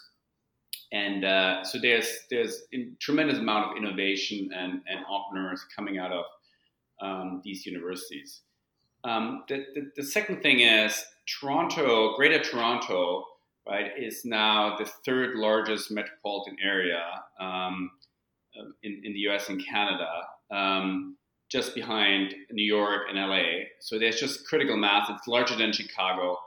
[0.94, 6.12] and uh, so there's there's a tremendous amount of innovation and, and entrepreneurs coming out
[6.12, 6.26] of
[7.02, 8.42] um, these universities.
[9.04, 13.26] Um, the, the, the, second thing is Toronto, Greater Toronto,
[13.68, 17.04] right, is now the third largest metropolitan area
[17.38, 17.92] um,
[18.84, 19.50] in, in the U.S.
[19.50, 20.08] and Canada,
[20.54, 21.18] um,
[21.50, 23.66] just behind New York and LA.
[23.80, 25.10] So there's just critical mass.
[25.10, 26.38] It's larger than Chicago.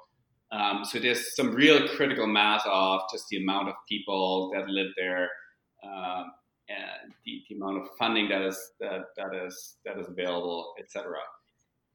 [0.53, 4.92] Um, so there's some real critical mass of just the amount of people that live
[4.97, 5.29] there,
[5.85, 6.33] um,
[6.69, 11.16] and the, the, amount of funding that is that, that is that is available, etc.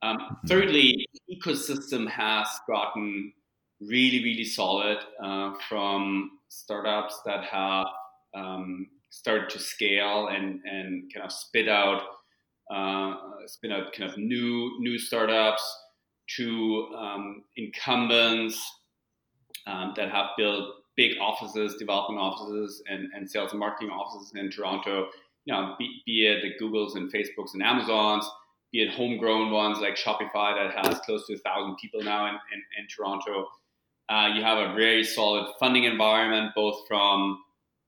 [0.02, 0.48] Um, mm-hmm.
[0.48, 3.32] thirdly, ecosystem has gotten
[3.80, 7.88] really really solid uh, from startups that have
[8.36, 12.02] um, started to scale and and kind of spit out
[12.74, 13.14] uh,
[13.46, 15.62] spit out kind of new new startups
[16.38, 18.60] to um, incumbents
[19.68, 24.50] um, that have built big offices, development offices, and, and sales and marketing offices in
[24.50, 25.08] Toronto.
[25.46, 28.30] You know, be, be it the Googles and Facebooks and Amazons,
[28.72, 32.36] be it homegrown ones like Shopify that has close to a thousand people now in,
[32.54, 33.48] in, in Toronto.
[34.10, 37.40] Uh, you have a very solid funding environment, both from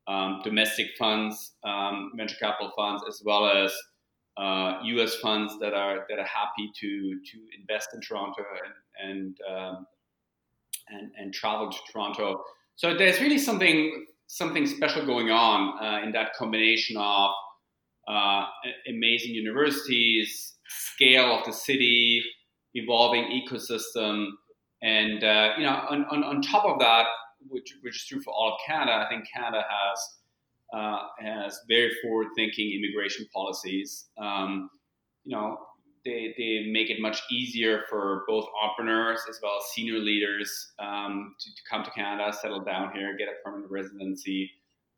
[0.08, 3.72] um, domestic funds, um, venture capital funds, as well as
[4.38, 5.16] uh, U.S.
[5.16, 8.44] funds that are that are happy to to invest in Toronto
[9.00, 9.88] and and um,
[10.90, 12.44] and, and, travel to Toronto.
[12.76, 17.32] So there's really something something special going on uh, in that combination of
[18.08, 18.46] uh,
[18.90, 22.24] amazing universities, scale of the city,
[22.74, 24.30] evolving ecosystem,
[24.82, 27.06] and uh, you know on, on, on top of that,
[27.50, 30.00] which which is true for all of Canada, I think Canada has
[30.74, 34.06] uh, has very forward-thinking immigration policies.
[34.18, 34.70] Um,
[35.24, 35.58] you know,
[36.04, 41.36] they, they make it much easier for both entrepreneurs as well as senior leaders um,
[41.40, 44.52] to, to, come to Canada, settle down here, get a permanent residency.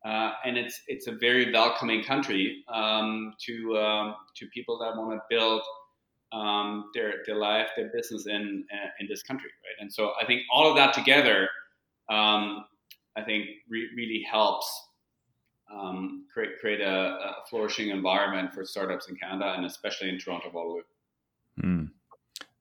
[0.03, 5.11] Uh, and it's it's a very welcoming country um, to um, to people that want
[5.11, 5.61] to build
[6.31, 9.81] um, their their life, their business in uh, in this country, right?
[9.81, 11.49] And so I think all of that together,
[12.09, 12.65] um,
[13.15, 14.87] I think re- really helps
[15.71, 20.49] um, create create a, a, flourishing environment for startups in Canada and especially in Toronto,
[20.53, 20.81] Waterloo.
[21.61, 21.89] Mm.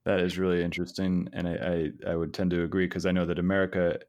[0.05, 3.25] That is really interesting, and I, I, I would tend to agree because I know
[3.25, 3.99] that America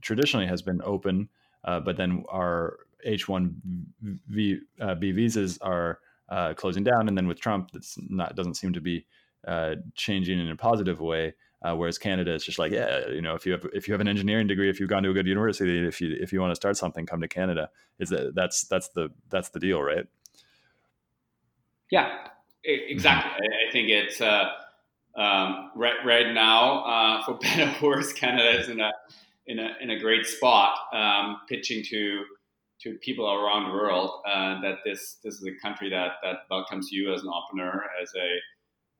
[0.00, 1.28] traditionally has been open,
[1.64, 3.60] uh, but then our H one
[4.32, 5.98] B uh, visas are
[6.28, 9.04] uh, closing down, and then with Trump, that's not doesn't seem to be
[9.46, 11.34] uh, changing in a positive way.
[11.66, 14.00] Uh, whereas Canada is just like, yeah, you know, if you have if you have
[14.00, 16.52] an engineering degree, if you've gone to a good university, if you if you want
[16.52, 17.70] to start something, come to Canada.
[17.98, 20.06] Is that that's that's the that's the deal, right?
[21.90, 22.28] Yeah,
[22.62, 23.32] exactly.
[23.32, 23.68] Mm-hmm.
[23.68, 24.50] I, think it's uh,
[25.16, 28.92] um, right right now, uh, for better or worse, Canada is in a
[29.48, 32.26] in a in a great spot, um, pitching to
[32.82, 36.92] to people around the world uh, that this this is a country that that welcomes
[36.92, 38.38] you as an entrepreneur, as a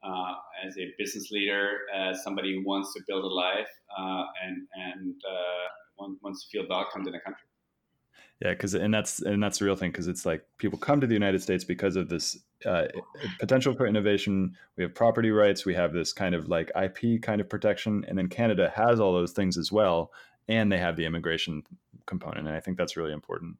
[0.07, 4.67] uh, as a business leader, as somebody who wants to build a life uh, and
[4.75, 7.47] and uh, wants to feel welcomed in a country.
[8.41, 11.07] Yeah, because and that's and that's the real thing because it's like people come to
[11.07, 12.85] the United States because of this uh,
[13.41, 14.55] potential for innovation.
[14.77, 15.65] We have property rights.
[15.65, 19.15] We have this kind of like IP kind of protection, and then Canada has all
[19.15, 20.13] those things as well,
[20.49, 21.63] and they have the immigration
[22.05, 23.57] component, and I think that's really important.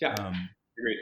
[0.00, 0.98] Yeah, um, agreed.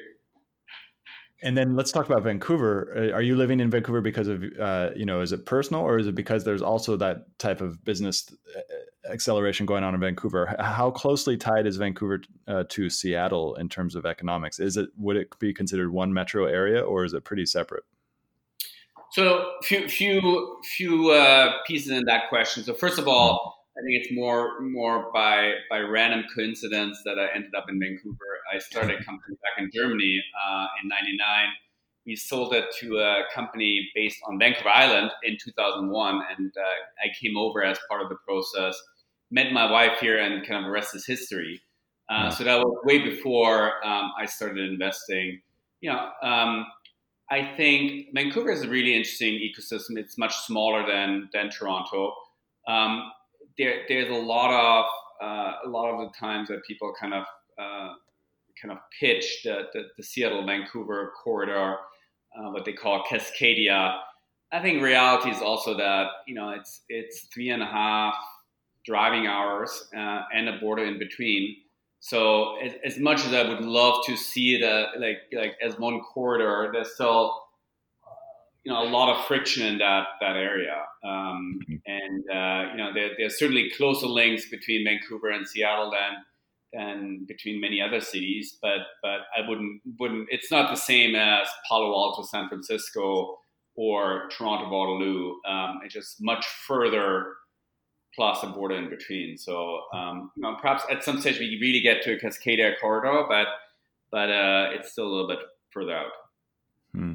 [1.42, 2.92] And then let's talk about Vancouver.
[2.96, 5.98] Uh, are you living in Vancouver because of, uh, you know, is it personal or
[5.98, 10.56] is it because there's also that type of business uh, acceleration going on in Vancouver?
[10.58, 14.58] How closely tied is Vancouver uh, to Seattle in terms of economics?
[14.58, 17.84] Is it would it be considered one metro area or is it pretty separate?
[19.12, 22.64] So few few few uh, pieces in that question.
[22.64, 27.34] So first of all, I think it's more more by by random coincidence that I
[27.34, 28.35] ended up in Vancouver.
[28.52, 31.48] I started a company back in Germany uh, in '99.
[32.06, 36.60] We sold it to a company based on Vancouver Island in 2001, and uh,
[37.04, 38.80] I came over as part of the process.
[39.30, 41.60] Met my wife here, and kind of the rest is history.
[42.08, 45.40] Uh, so that was way before um, I started investing.
[45.80, 46.66] You know, um,
[47.30, 49.98] I think Vancouver is a really interesting ecosystem.
[49.98, 52.14] It's much smaller than than Toronto.
[52.68, 53.10] Um,
[53.58, 54.84] there, there's a lot of
[55.20, 57.24] uh, a lot of the times that people kind of
[57.58, 57.94] uh,
[58.60, 61.76] kind of pitch the, the, the Seattle Vancouver corridor,
[62.36, 63.98] uh, what they call Cascadia.
[64.52, 68.14] I think reality is also that you know it's it's three and a half
[68.84, 71.56] driving hours uh, and a border in between.
[71.98, 75.78] So as, as, much as I would love to see it uh, like like as
[75.78, 77.42] one corridor, there's still
[78.64, 81.74] you know a lot of friction in that that area, um, mm-hmm.
[81.86, 86.22] and uh, you know there, there's certainly closer links between Vancouver and Seattle than
[86.72, 88.58] than between many other cities.
[88.60, 90.28] But but I wouldn't wouldn't.
[90.30, 93.38] It's not the same as Palo Alto, San Francisco,
[93.76, 95.34] or Toronto, Waterloo.
[95.46, 97.34] Um, it's just much further
[98.14, 99.36] plus a border in between.
[99.36, 103.26] So um, you know, perhaps at some stage we really get to a Cascadia corridor,
[103.28, 103.48] but
[104.10, 106.12] but uh, it's still a little bit further out.
[106.92, 107.14] Hmm.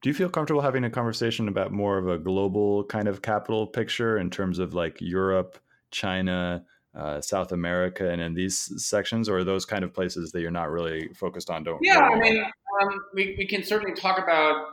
[0.00, 3.68] Do you feel comfortable having a conversation about more of a global kind of capital
[3.68, 5.58] picture in terms of like Europe,
[5.92, 6.64] China,
[6.94, 10.70] uh, South America, and in these sections, or those kind of places that you're not
[10.70, 11.64] really focused on?
[11.64, 11.78] Don't.
[11.82, 12.42] Yeah, I mean,
[12.82, 14.66] um, we we can certainly talk about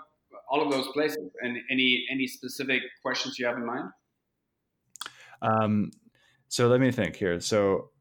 [0.50, 1.32] all of those places.
[1.42, 3.90] And any any specific questions you have in mind?
[5.42, 5.92] Um,
[6.48, 7.40] so let me think here.
[7.40, 7.92] So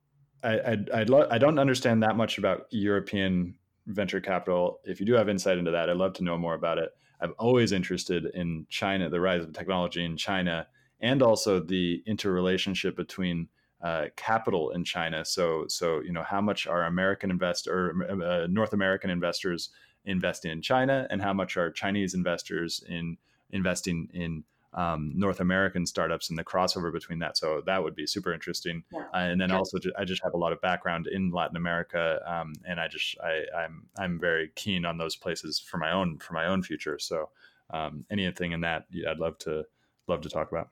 [0.42, 3.54] I I'd, I'd lo- I don't understand that much about European
[3.86, 4.80] venture capital.
[4.84, 6.90] If you do have insight into that, I'd love to know more about it.
[7.20, 10.66] I'm always interested in China, the rise of technology in China,
[11.00, 13.48] and also the interrelationship between
[13.82, 15.24] uh, capital in China.
[15.24, 19.70] So, so you know, how much are American investor or uh, North American investors
[20.04, 23.16] investing in China, and how much are Chinese investors in
[23.50, 27.36] investing in um, North American startups and the crossover between that.
[27.36, 28.84] So that would be super interesting.
[28.92, 29.00] Yeah.
[29.14, 32.52] Uh, and then also, I just have a lot of background in Latin America, um,
[32.66, 36.34] and I just I, I'm I'm very keen on those places for my own for
[36.34, 36.98] my own future.
[36.98, 37.30] So
[37.70, 39.64] um, anything in that, I'd love to
[40.06, 40.68] love to talk about.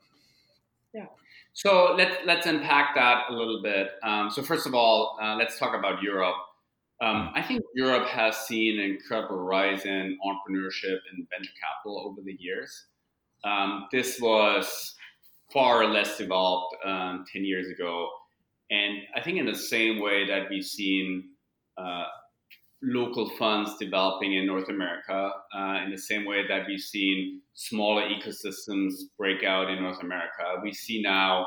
[0.92, 1.06] Yeah.
[1.56, 3.88] So let's let's unpack that a little bit.
[4.02, 6.34] Um, so first of all, uh, let's talk about Europe.
[7.00, 12.20] Um, I think Europe has seen an incredible rise in entrepreneurship and venture capital over
[12.22, 12.84] the years.
[13.42, 14.94] Um, this was
[15.50, 18.10] far less developed um, 10 years ago.
[18.70, 21.30] And I think, in the same way that we've seen
[21.78, 22.04] uh,
[22.82, 28.02] local funds developing in North America, uh, in the same way that we've seen smaller
[28.02, 31.46] ecosystems break out in North America, we see now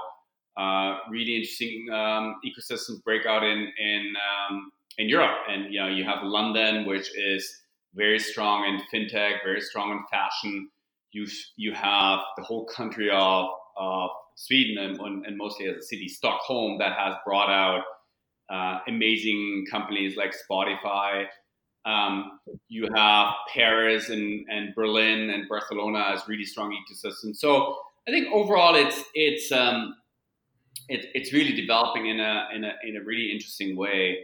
[0.58, 4.13] uh, really interesting um, ecosystems break out in, in
[4.50, 5.38] um, in Europe.
[5.48, 7.62] And you know, you have London, which is
[7.96, 10.70] very strong in fintech, very strong in fashion.
[11.12, 16.08] You you have the whole country of, of Sweden and, and mostly as a city,
[16.08, 17.84] Stockholm, that has brought out
[18.50, 21.26] uh, amazing companies like Spotify.
[21.86, 27.38] Um, you have Paris and, and Berlin and Barcelona as really strong ecosystems.
[27.38, 29.96] So I think overall, it's it's um,
[30.88, 34.18] it, it's really developing in a in a in a really interesting way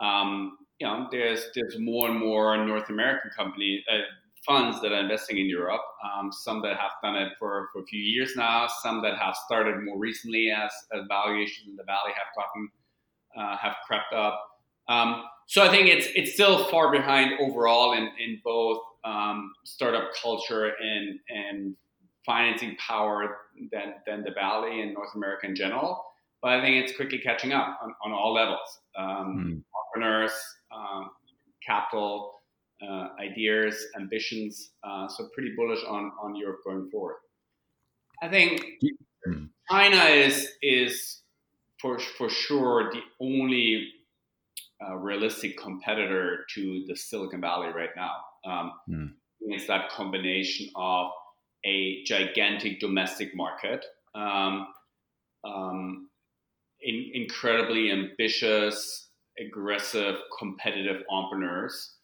[0.00, 3.98] um, you know, there's there's more and more North American company uh,
[4.46, 5.82] funds that are investing in Europe.
[6.04, 8.68] Um, some that have done it for, for a few years now.
[8.82, 12.68] Some that have started more recently as, as valuations in the valley have gotten
[13.38, 14.44] uh, have crept up.
[14.88, 20.10] Um, so I think it's it's still far behind overall in in both um, startup
[20.20, 21.76] culture and and
[22.26, 23.38] financing power
[23.72, 26.04] than than the valley and North America in general.
[26.42, 28.80] But I think it's quickly catching up on, on all levels.
[28.96, 29.62] Um, mm
[29.98, 30.32] entrepreneurs,
[30.74, 31.10] um,
[31.66, 32.34] capital,
[32.82, 34.70] uh, ideas, ambitions.
[34.84, 37.16] Uh, so pretty bullish on on Europe going forward.
[38.22, 38.64] I think
[39.70, 41.22] China is is
[41.80, 43.92] for for sure the only
[44.86, 48.12] uh, realistic competitor to the Silicon Valley right now.
[48.44, 49.12] Um, mm.
[49.40, 51.10] It's that combination of
[51.64, 54.68] a gigantic domestic market, um,
[55.44, 56.08] um,
[56.80, 59.08] in, incredibly ambitious
[59.40, 61.94] aggressive, competitive entrepreneurs.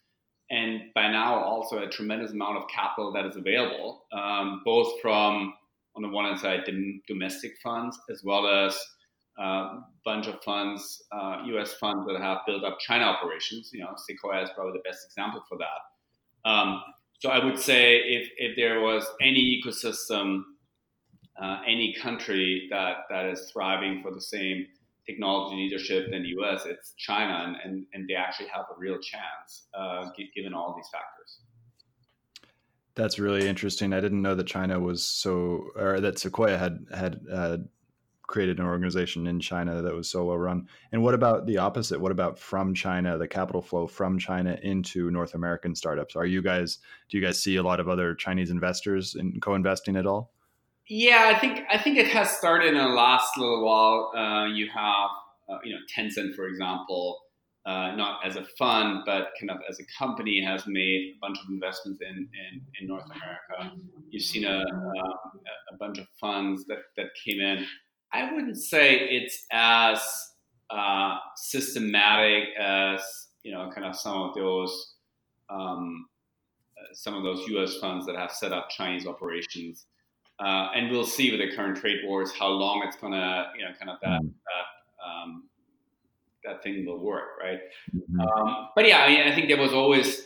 [0.51, 5.55] And by now, also a tremendous amount of capital that is available, um, both from,
[5.97, 8.79] on the one hand side, the domestic funds, as well as
[9.37, 13.71] bunch of funds, uh, US funds that have built up China operations.
[13.73, 16.49] You know, Sequoia is probably the best example for that.
[16.49, 16.83] Um,
[17.19, 20.43] so I would say if, if there was any ecosystem,
[21.41, 24.67] uh, any country that, that is thriving for the same
[25.07, 28.99] technology leadership than the US, it's China, and, and, and they actually have a real
[28.99, 31.41] chance uh, given all these factors.
[32.95, 33.93] That's really interesting.
[33.93, 37.57] I didn't know that China was so, or that Sequoia had had uh,
[38.27, 40.69] created an organization in China that was so well run.
[40.93, 42.01] And what about the opposite?
[42.01, 46.17] What about from China, the capital flow from China into North American startups?
[46.17, 46.79] Are you guys?
[47.11, 50.33] Do you guys see a lot of other Chinese investors in co-investing at all?
[50.89, 54.13] Yeah, I think I think it has started in the last little while.
[54.17, 55.11] Uh, you have
[55.49, 57.21] uh, you know Tencent, for example,
[57.67, 61.39] uh, not as a fund, but kind of as a company, has made a bunch
[61.39, 63.75] of investments in in, in North America.
[64.11, 67.67] You've seen a, a, a bunch of funds that that came in.
[68.15, 70.01] I wouldn't say it's as
[70.71, 73.03] uh, systematic as
[73.45, 74.95] you know, kind of some of those
[75.51, 76.07] um,
[76.95, 77.77] some of those U.S.
[77.77, 79.87] funds that have set up Chinese operations.
[80.41, 83.71] Uh, and we'll see with the current trade wars how long it's gonna, you know,
[83.79, 84.33] kind of that, mm.
[84.47, 85.45] that um,
[86.45, 87.61] that thing will work, right?
[87.95, 88.21] Mm-hmm.
[88.21, 90.23] Um, but yeah, I mean, I think there was always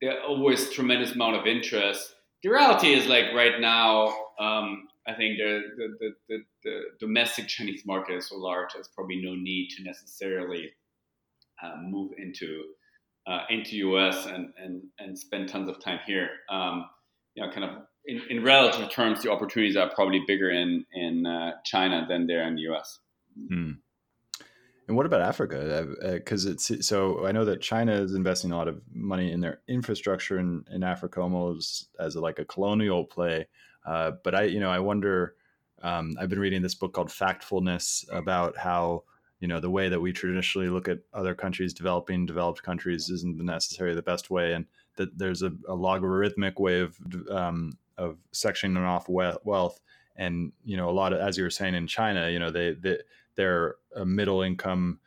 [0.00, 2.14] there always tremendous amount of interest.
[2.42, 7.84] The reality is like right now, um, I think the, the, the, the, domestic Chinese
[7.86, 10.70] market is so large, there's probably no need to necessarily
[11.62, 12.64] uh, move into
[13.26, 16.28] uh, into US and, and and spend tons of time here.
[16.50, 16.86] Um,
[17.34, 17.70] you know, kind of
[18.04, 22.46] in, in relative terms, the opportunities are probably bigger in in uh, China than there
[22.46, 22.98] in the US.
[23.48, 23.72] Hmm.
[24.88, 25.86] And what about Africa?
[26.02, 29.40] Because uh, it's so I know that China is investing a lot of money in
[29.40, 33.46] their infrastructure in, in Africa, almost as a, like a colonial play.
[33.84, 35.34] Uh, but I, you know, I wonder.
[35.82, 39.04] Um, I've been reading this book called Factfulness about how
[39.40, 43.42] you know the way that we traditionally look at other countries developing developed countries isn't
[43.42, 44.66] necessarily the best way and
[44.96, 46.96] that there's a, a logarithmic way of
[47.30, 49.80] um, of sectioning off wealth
[50.16, 52.72] and you know a lot of as you were saying in china you know they,
[52.74, 52.98] they
[53.34, 55.00] they're a middle income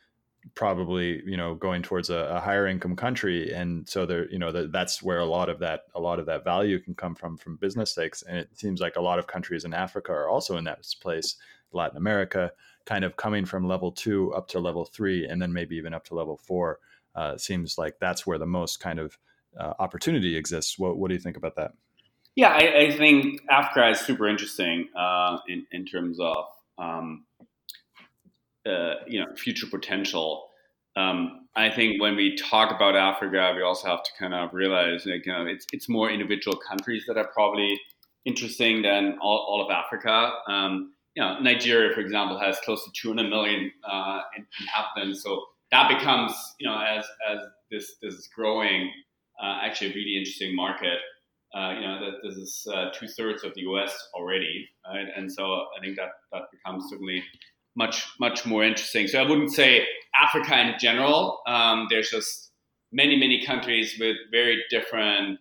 [0.56, 4.52] probably you know going towards a, a, higher income country and so they're you know
[4.52, 7.38] the, that's where a lot of that a lot of that value can come from
[7.38, 10.58] from business stakes and it seems like a lot of countries in africa are also
[10.58, 11.38] in that place
[11.72, 12.52] latin america
[12.86, 16.04] kind of coming from level two up to level three and then maybe even up
[16.04, 16.80] to level four
[17.16, 19.18] uh, seems like that's where the most kind of
[19.60, 20.80] uh, opportunity exists.
[20.80, 21.74] What, what do you think about that?
[22.36, 26.46] Yeah i, I think africa is super interesting uh, in, in terms of
[26.80, 27.26] um,
[28.66, 30.50] uh, you know future potential.
[30.96, 35.06] Um, I think when we talk about Africa, we also have to kind of realize,
[35.06, 37.80] like, you know, it's it's more individual countries that are probably
[38.26, 40.32] interesting than all, all of Africa.
[40.48, 45.90] Um, you know, Nigeria, for example, has close to 200 million uh, inhabitants, so that
[45.90, 47.40] becomes, you know, as as
[47.70, 48.92] this this is growing,
[49.42, 51.00] uh, actually a really interesting market.
[51.54, 53.96] Uh, you know, that this is uh, two thirds of the U.S.
[54.16, 55.06] already, right?
[55.16, 55.44] And so
[55.78, 57.24] I think that that becomes certainly
[57.76, 59.08] much much more interesting.
[59.08, 59.86] So I wouldn't say
[60.20, 61.40] Africa in general.
[61.48, 62.52] Um, there's just
[62.92, 65.40] many many countries with very different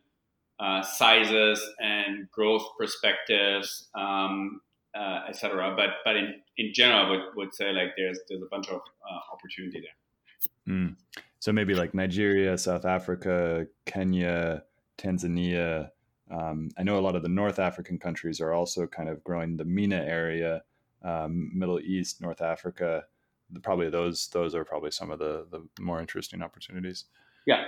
[0.59, 4.61] uh, sizes and growth perspectives, um,
[4.97, 5.75] uh, etc.
[5.77, 8.77] But but in, in general, I would, would say like there's there's a bunch of
[8.77, 10.75] uh, opportunity there.
[10.75, 10.97] Mm.
[11.41, 14.63] So maybe like Nigeria, South Africa, Kenya,
[14.97, 15.91] Tanzania.
[16.31, 19.57] Um, I know a lot of the North African countries are also kind of growing
[19.57, 20.63] the MENA area
[21.05, 23.05] um, Middle East, North Africa.
[23.63, 27.05] Probably those those are probably some of the the more interesting opportunities.
[27.47, 27.65] Yeah.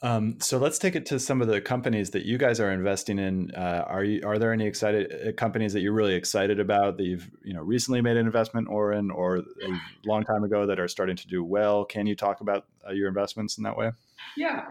[0.00, 3.18] Um, so let's take it to some of the companies that you guys are investing
[3.18, 3.50] in.
[3.50, 7.02] Uh, are you are there any excited uh, companies that you're really excited about that
[7.02, 9.42] you've you know recently made an investment or in or a
[10.06, 11.84] long time ago that are starting to do well?
[11.84, 13.90] Can you talk about uh, your investments in that way?
[14.36, 14.66] Yeah,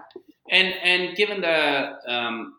[0.49, 2.53] and and given the um,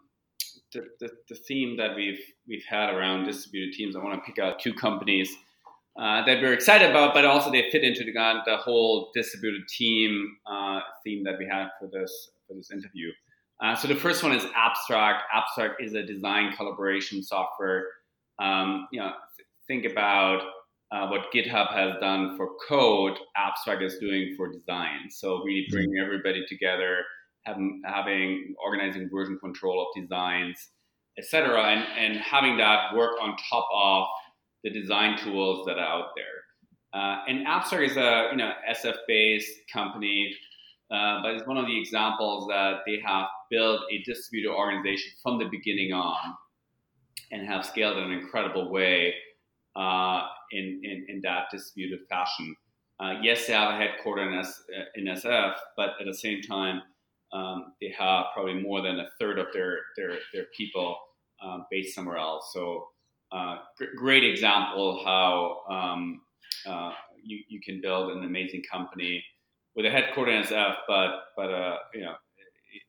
[0.73, 4.39] the, the, the, theme that we've we've had around distributed teams, I want to pick
[4.43, 5.31] out two companies
[5.99, 8.13] uh, that we're excited about, but also they fit into the,
[8.47, 13.11] the whole distributed team uh, theme that we had for this for this interview.
[13.61, 15.25] Uh, so the first one is Abstract.
[15.35, 17.87] Abstract is a design collaboration software.
[18.39, 19.11] Um, you know,
[19.67, 20.43] think about
[20.93, 23.19] uh, what GitHub has done for code.
[23.37, 25.11] Abstract is doing for design.
[25.11, 27.03] So really bringing everybody together
[27.49, 30.69] having, having organizing version control of designs,
[31.19, 34.07] etc., and, and having that work on top of
[34.65, 36.25] the design tools that are out there.
[37.01, 40.35] Uh, and Abstract is a you know SF-based company,
[40.91, 45.39] uh, but it's one of the examples that they have built a distributed organization from
[45.39, 46.35] the beginning on,
[47.31, 49.15] and have scaled in an incredible way
[49.77, 52.57] uh, in, in, in that distributed fashion.
[53.01, 54.63] Uh, yes, they have a headquarter in, S,
[54.97, 56.83] in SF, but at the same time,
[57.33, 60.97] um, they have probably more than a third of their their, their people
[61.43, 62.51] um, based somewhere else.
[62.53, 62.89] So,
[63.33, 63.57] uh,
[63.97, 66.21] great example how um,
[66.67, 69.23] uh, you, you can build an amazing company
[69.77, 72.15] with a headquarter in SF, but but uh, you know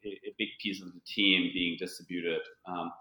[0.06, 2.42] a, a, big piece of the team being distributed.
[2.66, 2.92] Um,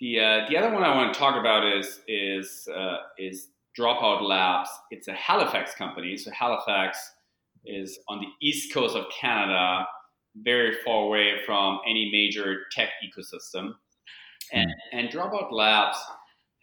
[0.00, 3.48] the uh, the other one I want to talk about is is uh, is
[3.78, 4.70] Dropout Labs.
[4.90, 6.16] It's a Halifax company.
[6.16, 6.98] So Halifax
[7.64, 9.86] is on the east coast of Canada
[10.36, 13.72] very far away from any major tech ecosystem.
[14.52, 14.98] And, mm.
[14.98, 15.98] and Dropout Labs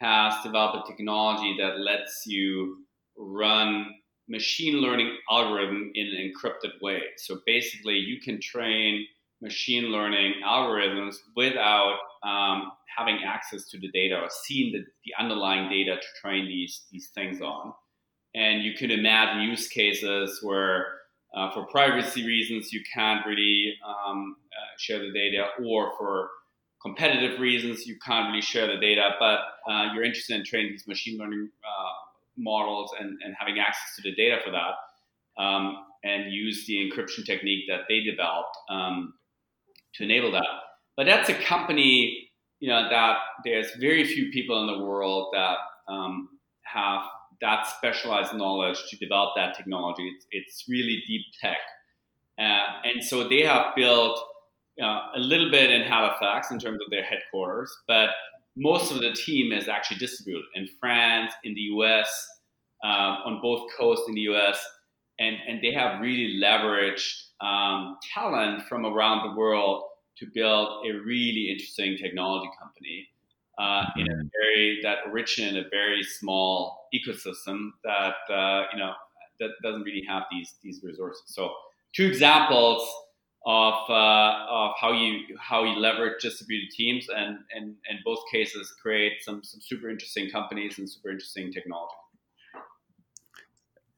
[0.00, 2.84] has developed a technology that lets you
[3.16, 3.86] run
[4.28, 7.00] machine learning algorithm in an encrypted way.
[7.18, 9.06] So basically, you can train
[9.40, 15.68] machine learning algorithms without um, having access to the data or seeing the, the underlying
[15.68, 17.72] data to train these, these things on.
[18.34, 20.86] And you can imagine use cases where
[21.34, 26.28] uh, for privacy reasons, you can't really um, uh, share the data, or for
[26.82, 30.86] competitive reasons, you can't really share the data, but uh, you're interested in training these
[30.86, 31.92] machine learning uh,
[32.36, 34.74] models and, and having access to the data for that.
[35.38, 39.14] um, and use the encryption technique that they developed um,
[39.94, 40.46] to enable that.
[40.96, 42.28] But that's a company,
[42.60, 45.56] you know, that there's very few people in the world that
[45.88, 46.28] um,
[46.62, 47.02] have
[47.42, 50.08] that specialized knowledge to develop that technology.
[50.08, 51.58] It's, it's really deep tech.
[52.38, 54.18] Uh, and so they have built
[54.82, 58.10] uh, a little bit in Halifax in terms of their headquarters, but
[58.56, 62.28] most of the team is actually distributed in France, in the US,
[62.84, 64.64] uh, on both coasts in the US,
[65.18, 69.82] and, and they have really leveraged um, talent from around the world
[70.18, 73.08] to build a really interesting technology company
[73.58, 78.92] uh, in a very that originated in a very small ecosystem that uh, you know
[79.40, 81.22] that doesn't really have these these resources.
[81.26, 81.52] So
[81.94, 82.88] two examples
[83.44, 88.72] of uh, of how you how you leverage distributed teams and and in both cases
[88.80, 91.94] create some some super interesting companies and super interesting technology.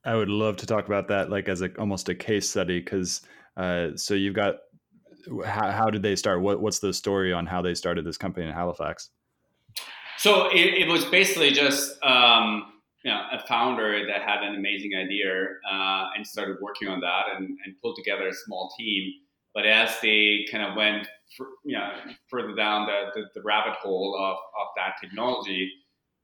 [0.04, 3.22] I would love to talk about that like as a almost a case study because
[3.56, 4.56] uh, so you've got
[5.46, 6.40] how, how did they start?
[6.40, 9.10] What what's the story on how they started this company in Halifax?
[10.24, 12.72] So it, it was basically just um,
[13.04, 15.28] you know, a founder that had an amazing idea
[15.70, 19.12] uh, and started working on that and, and pulled together a small team.
[19.52, 21.90] But as they kind of went, for, you know,
[22.28, 25.70] further down the, the, the, rabbit hole of, of that technology,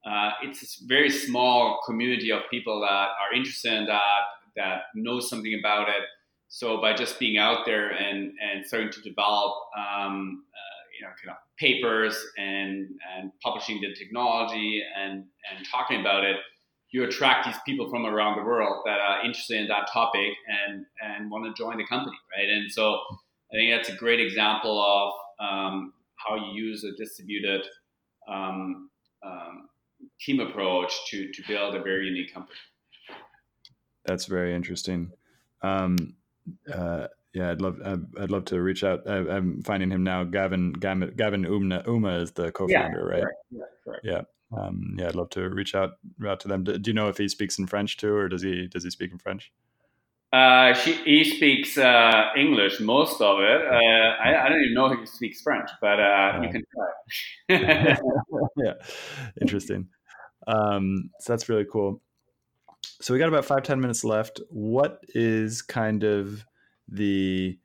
[0.06, 2.86] uh, it's a very small community of people that
[3.20, 4.22] are interested in that,
[4.56, 6.04] that know something about it.
[6.48, 11.12] So by just being out there and, and starting to develop, um, uh, you know,
[11.22, 16.36] kind of papers and, and publishing the technology and, and talking about it,
[16.90, 20.84] you attract these people from around the world that are interested in that topic and,
[21.02, 22.48] and want to join the company, right?
[22.48, 22.94] And so
[23.52, 27.62] I think that's a great example of um, how you use a distributed
[28.28, 28.90] um,
[29.24, 29.68] um,
[30.20, 32.58] team approach to, to build a very unique company.
[34.04, 35.12] That's very interesting.
[35.62, 36.14] Um,
[36.72, 39.08] uh, yeah, I'd love I'd, love to reach out.
[39.08, 40.24] I, am finding him now.
[40.24, 43.22] Gavin Gavin, Gavin Uhma, Uhma is the co-founder, yeah, right?
[43.22, 43.36] Correct.
[43.50, 44.00] Yeah, correct.
[44.04, 44.22] Yeah.
[44.56, 45.92] Um, yeah, I'd love to reach out
[46.26, 46.64] out to them.
[46.64, 48.90] Do, do, you know if he speaks in French too, or does he does he
[48.90, 49.52] speak in French?
[50.32, 53.62] Uh, she, he speaks uh, English most of it.
[53.66, 56.62] Uh, I, I, don't even know if he speaks French, but uh, you can
[57.48, 57.96] try.
[58.56, 58.74] yeah,
[59.40, 59.88] interesting.
[60.46, 62.00] Um, so that's really cool.
[63.00, 64.40] So we got about five ten minutes left.
[64.50, 66.44] What is kind of
[66.90, 67.58] the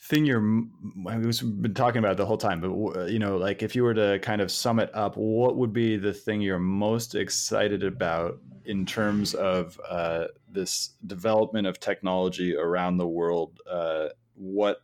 [0.00, 0.62] thing you're
[1.02, 4.18] we've been talking about the whole time but you know like if you were to
[4.20, 8.86] kind of sum it up what would be the thing you're most excited about in
[8.86, 13.60] terms of uh, this development of technology around the world?
[13.70, 14.82] Uh, what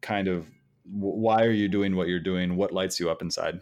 [0.00, 0.46] kind of
[0.84, 2.56] why are you doing what you're doing?
[2.56, 3.60] What lights you up inside?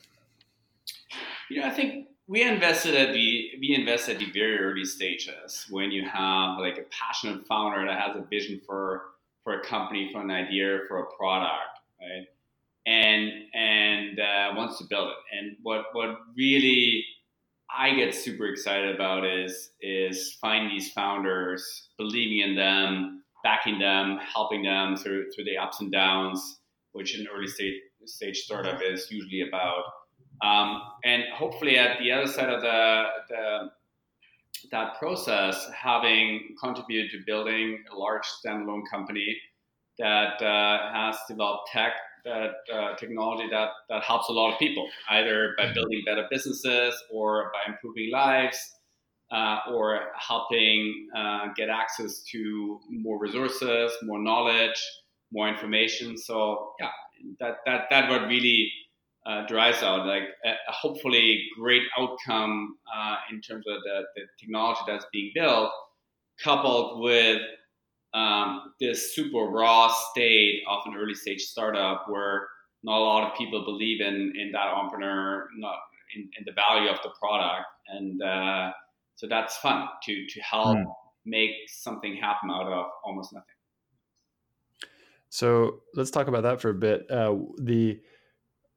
[1.51, 5.67] You know i think we invested at the we invest at the very early stages
[5.71, 9.03] when you have like a passionate founder that has a vision for
[9.43, 12.27] for a company, for an idea, for a product, right?
[12.87, 15.39] And and uh, wants to build it.
[15.39, 17.05] And what what really
[17.77, 24.19] I get super excited about is is finding these founders, believing in them, backing them,
[24.19, 26.61] helping them through through the ups and downs,
[26.93, 27.75] which an early stage
[28.07, 29.85] stage startup is usually about.
[30.43, 33.71] Um, and hopefully, at the other side of the, the
[34.71, 39.37] that process, having contributed to building a large standalone company
[39.99, 41.93] that uh, has developed tech,
[42.25, 46.95] that uh, technology that, that helps a lot of people, either by building better businesses
[47.13, 48.59] or by improving lives.
[49.33, 54.81] Uh, or helping uh, get access to more resources, more knowledge,
[55.33, 56.17] more information.
[56.17, 56.91] So yeah,
[57.41, 58.71] that that that what really
[59.27, 64.23] uh, drives out like a, a hopefully great outcome uh, in terms of the, the
[64.39, 65.71] technology that's being built,
[66.43, 67.41] coupled with
[68.13, 72.47] um, this super raw state of an early stage startup where
[72.83, 75.77] not a lot of people believe in in that entrepreneur, not
[76.15, 78.71] in, in the value of the product, and uh,
[79.15, 80.85] so that's fun to to help mm.
[81.25, 83.49] make something happen out of almost nothing.
[85.31, 87.11] So let's talk about that for a bit.
[87.11, 88.01] Uh, the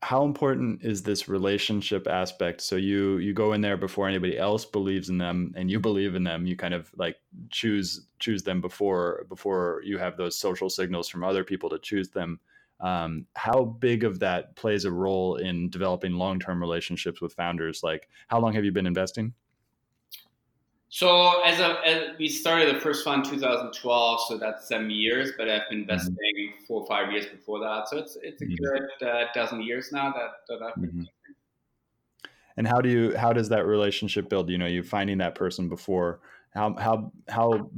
[0.04, 2.62] how important is this relationship aspect?
[2.62, 6.14] So you you go in there before anybody else believes in them and you believe
[6.14, 6.46] in them.
[6.46, 7.18] You kind of like
[7.50, 12.10] choose choose them before before you have those social signals from other people to choose
[12.10, 12.40] them.
[12.80, 17.82] Um, how big of that plays a role in developing long-term relationships with founders?
[17.82, 19.34] Like how long have you been investing
[20.90, 25.50] so as, a, as we started the first fund 2012, so that's seven years, but
[25.50, 25.90] I've been mm-hmm.
[25.90, 26.66] investing mm-hmm.
[26.66, 27.90] four or five years before that.
[27.90, 28.56] So it's it's a mm-hmm.
[28.56, 30.92] good uh, dozen years now that, that I've been.
[30.92, 31.04] Mm-hmm.
[32.56, 34.50] And how do you how does that relationship build?
[34.50, 36.22] You know, you finding that person before
[36.54, 37.70] how how how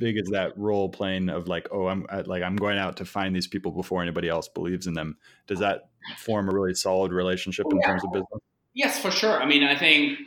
[0.00, 3.34] big is that role playing of like, oh, I'm like I'm going out to find
[3.34, 5.16] these people before anybody else believes in them?
[5.46, 8.40] Does that form a really solid relationship in terms of business?
[8.74, 9.40] Yes, for sure.
[9.40, 10.18] I mean, I think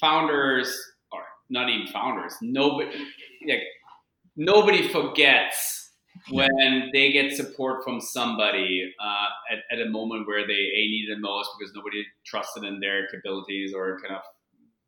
[0.00, 0.76] founders,
[1.50, 2.90] not even founders, nobody
[3.48, 3.62] like
[4.36, 5.90] nobody forgets
[6.30, 11.08] when they get support from somebody uh, at, at a moment where they a need
[11.08, 14.22] it most because nobody trusted in their capabilities or kind of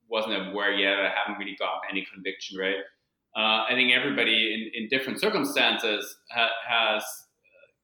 [0.08, 2.76] wasn't aware yet or haven't really gotten any conviction right?
[3.36, 7.04] Uh, i think everybody in, in different circumstances ha- has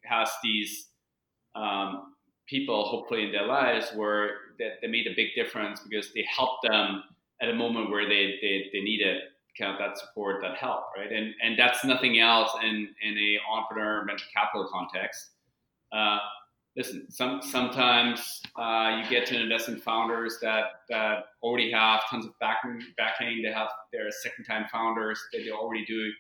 [0.03, 0.89] has these
[1.55, 2.15] um,
[2.47, 6.67] people hopefully in their lives where that they made a big difference because they helped
[6.69, 7.03] them
[7.41, 9.19] at a moment where they, they, they needed
[9.59, 11.11] kind of that support, that help, right?
[11.11, 15.31] And and that's nothing else in in a entrepreneur venture capital context.
[15.93, 16.19] Uh,
[16.77, 22.27] listen, some sometimes uh, you get to invest in founders that that already have tons
[22.27, 22.83] of backing.
[22.97, 26.11] Backing, they have their second time founders that they already do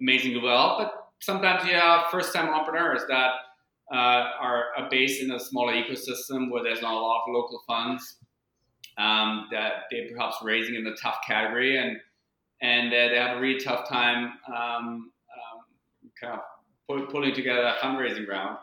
[0.00, 0.76] amazingly well.
[0.78, 3.30] But sometimes you have first time entrepreneurs that
[3.92, 7.62] uh, are, are based in a smaller ecosystem where there's not a lot of local
[7.66, 8.16] funds
[8.98, 11.98] um, that they're perhaps raising in the tough category and
[12.62, 15.60] and uh, they have a really tough time um, um,
[16.18, 16.40] kind of
[16.88, 18.58] pull, pulling together a fundraising round.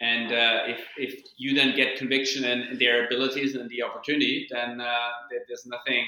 [0.00, 4.46] And uh, if, if you then get conviction in, in, their abilities and the opportunity,
[4.50, 5.08] then uh,
[5.46, 6.04] there's nothing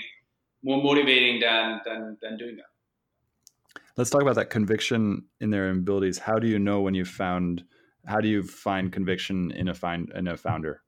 [0.63, 3.83] more motivating than, than, than doing that.
[3.97, 6.19] Let's talk about that conviction in their abilities.
[6.19, 7.65] How do you know when you've found?
[8.07, 10.83] How do you find conviction in a find in a founder?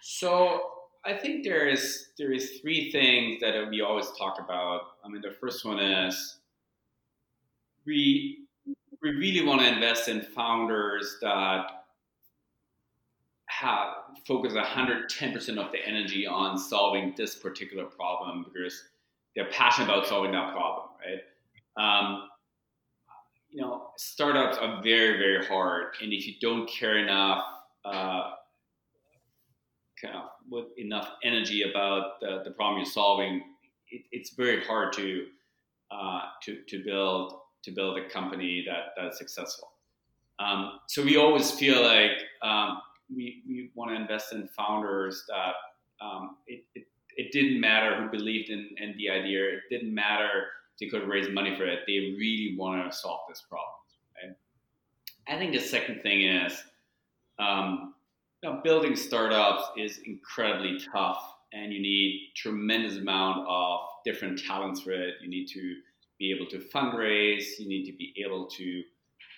[0.00, 0.62] So
[1.04, 4.80] I think there is there is three things that we always talk about.
[5.04, 6.38] I mean, the first one is
[7.86, 8.40] we
[9.02, 11.84] we really want to invest in founders that
[13.46, 13.88] have
[14.26, 18.84] focus 110% of the energy on solving this particular problem because
[19.34, 21.22] they're passionate about solving that problem, right?
[21.76, 22.28] Um,
[23.50, 27.44] you know, startups are very, very hard, and if you don't care enough
[27.84, 28.30] uh,
[30.00, 33.42] kind of with enough energy about the, the problem you're solving,
[33.90, 35.26] it, it's very hard to
[35.90, 39.72] uh, to to build to build a company that that's successful.
[40.38, 42.80] Um, so we always feel like um,
[43.14, 45.52] we, we want to invest in founders that
[46.04, 46.86] um, it, it,
[47.16, 49.44] it, didn't matter who believed in, in the idea.
[49.44, 50.46] It didn't matter
[50.80, 51.80] they could raise money for it.
[51.86, 53.74] They really want to solve this problem.
[54.16, 54.34] Right?
[55.28, 56.64] I think the second thing is
[57.38, 57.89] um,
[58.42, 61.22] now, building startups is incredibly tough,
[61.52, 65.14] and you need tremendous amount of different talents for it.
[65.20, 65.74] You need to
[66.18, 67.58] be able to fundraise.
[67.58, 68.82] You need to be able to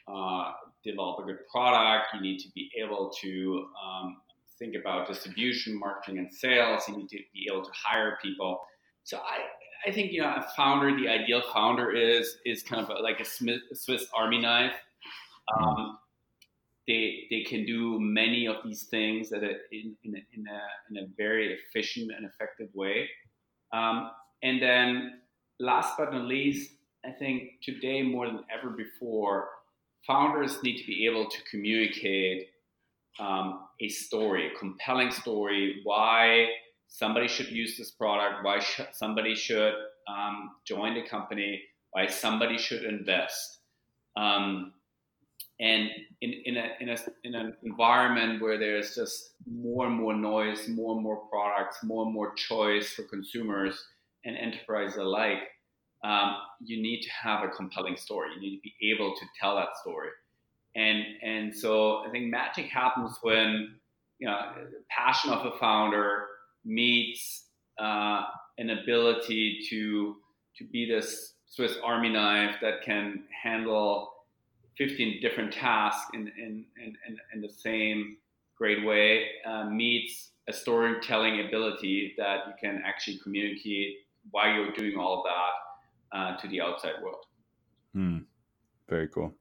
[0.07, 0.53] uh,
[0.85, 2.15] develop a good product.
[2.15, 4.19] You need to be able to um,
[4.57, 6.85] think about distribution, marketing, and sales.
[6.87, 8.61] You need to be able to hire people.
[9.03, 12.89] So I, I think you know a founder, the ideal founder is is kind of
[13.03, 14.77] like a Swiss Army knife.
[15.59, 15.99] Um,
[16.87, 20.61] they they can do many of these things at a, in, in, a, in, a,
[20.91, 23.09] in a very efficient and effective way.
[23.73, 24.11] Um,
[24.43, 25.21] and then
[25.61, 26.73] last but not least,
[27.05, 29.49] I think today more than ever before,
[30.07, 32.49] founders need to be able to communicate
[33.21, 36.49] um, a story, a compelling story, why
[36.89, 39.75] somebody should use this product, why sh- somebody should
[40.09, 41.63] um, join the company,
[41.93, 43.59] why somebody should invest.
[44.17, 44.73] Um,
[45.63, 45.91] and
[46.21, 50.67] in, in, a, in, a, in an environment where there's just more and more noise,
[50.67, 53.81] more and more products, more and more choice for consumers
[54.25, 55.39] and enterprises alike,
[56.03, 56.35] um,
[56.65, 58.31] you need to have a compelling story.
[58.35, 60.09] You need to be able to tell that story.
[60.75, 63.77] And, and so I think magic happens when
[64.19, 64.39] you know,
[64.91, 66.27] passion of a founder
[66.65, 67.45] meets
[67.81, 68.23] uh,
[68.59, 70.17] an ability to,
[70.57, 74.12] to be this Swiss Army knife that can handle
[74.79, 78.17] 15 different tasks in, in, in, in the same
[78.57, 83.97] great way uh, meets a storytelling ability that you can actually communicate
[84.31, 87.25] why you're doing all of that uh, to the outside world.
[87.93, 88.19] Hmm.
[88.89, 89.35] Very cool.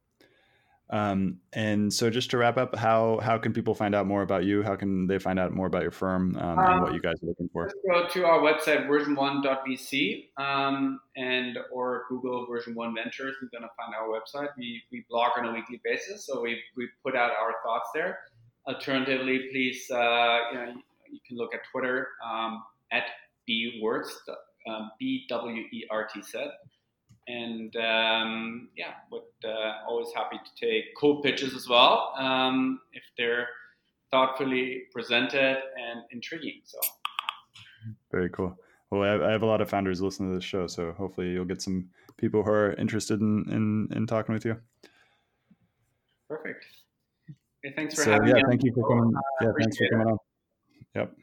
[0.92, 4.44] Um, and so, just to wrap up, how how can people find out more about
[4.44, 4.62] you?
[4.62, 7.16] How can they find out more about your firm um, and what um, you guys
[7.24, 7.72] are looking for?
[7.90, 13.36] go to our website versionone.vc um, and or Google Version One Ventures.
[13.42, 14.50] You're gonna find our website.
[14.58, 18.20] We we blog on a weekly basis, so we we put out our thoughts there.
[18.68, 20.74] Alternatively, please uh, you know
[21.10, 23.04] you can look at Twitter um, at
[23.50, 24.12] bwertz
[24.68, 26.38] um, b w e r t z
[27.32, 33.04] and um, yeah, would uh, always happy to take cool pitches as well um, if
[33.18, 33.48] they're
[34.12, 36.62] thoughtfully presented and intriguing.
[36.66, 36.80] So
[38.12, 38.58] very cool.
[38.90, 41.62] well, I have a lot of founders listening to this show, so hopefully you'll get
[41.62, 44.58] some people who are interested in in, in talking with you.
[46.30, 46.66] Perfect.
[47.64, 48.44] Hey, thanks for so, having yeah, me.
[48.48, 49.14] thank you for coming.
[49.16, 50.18] Uh, yeah, thanks for coming on.
[50.96, 51.14] Yep.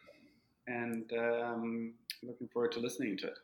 [0.67, 3.39] And um, looking forward to listening to it.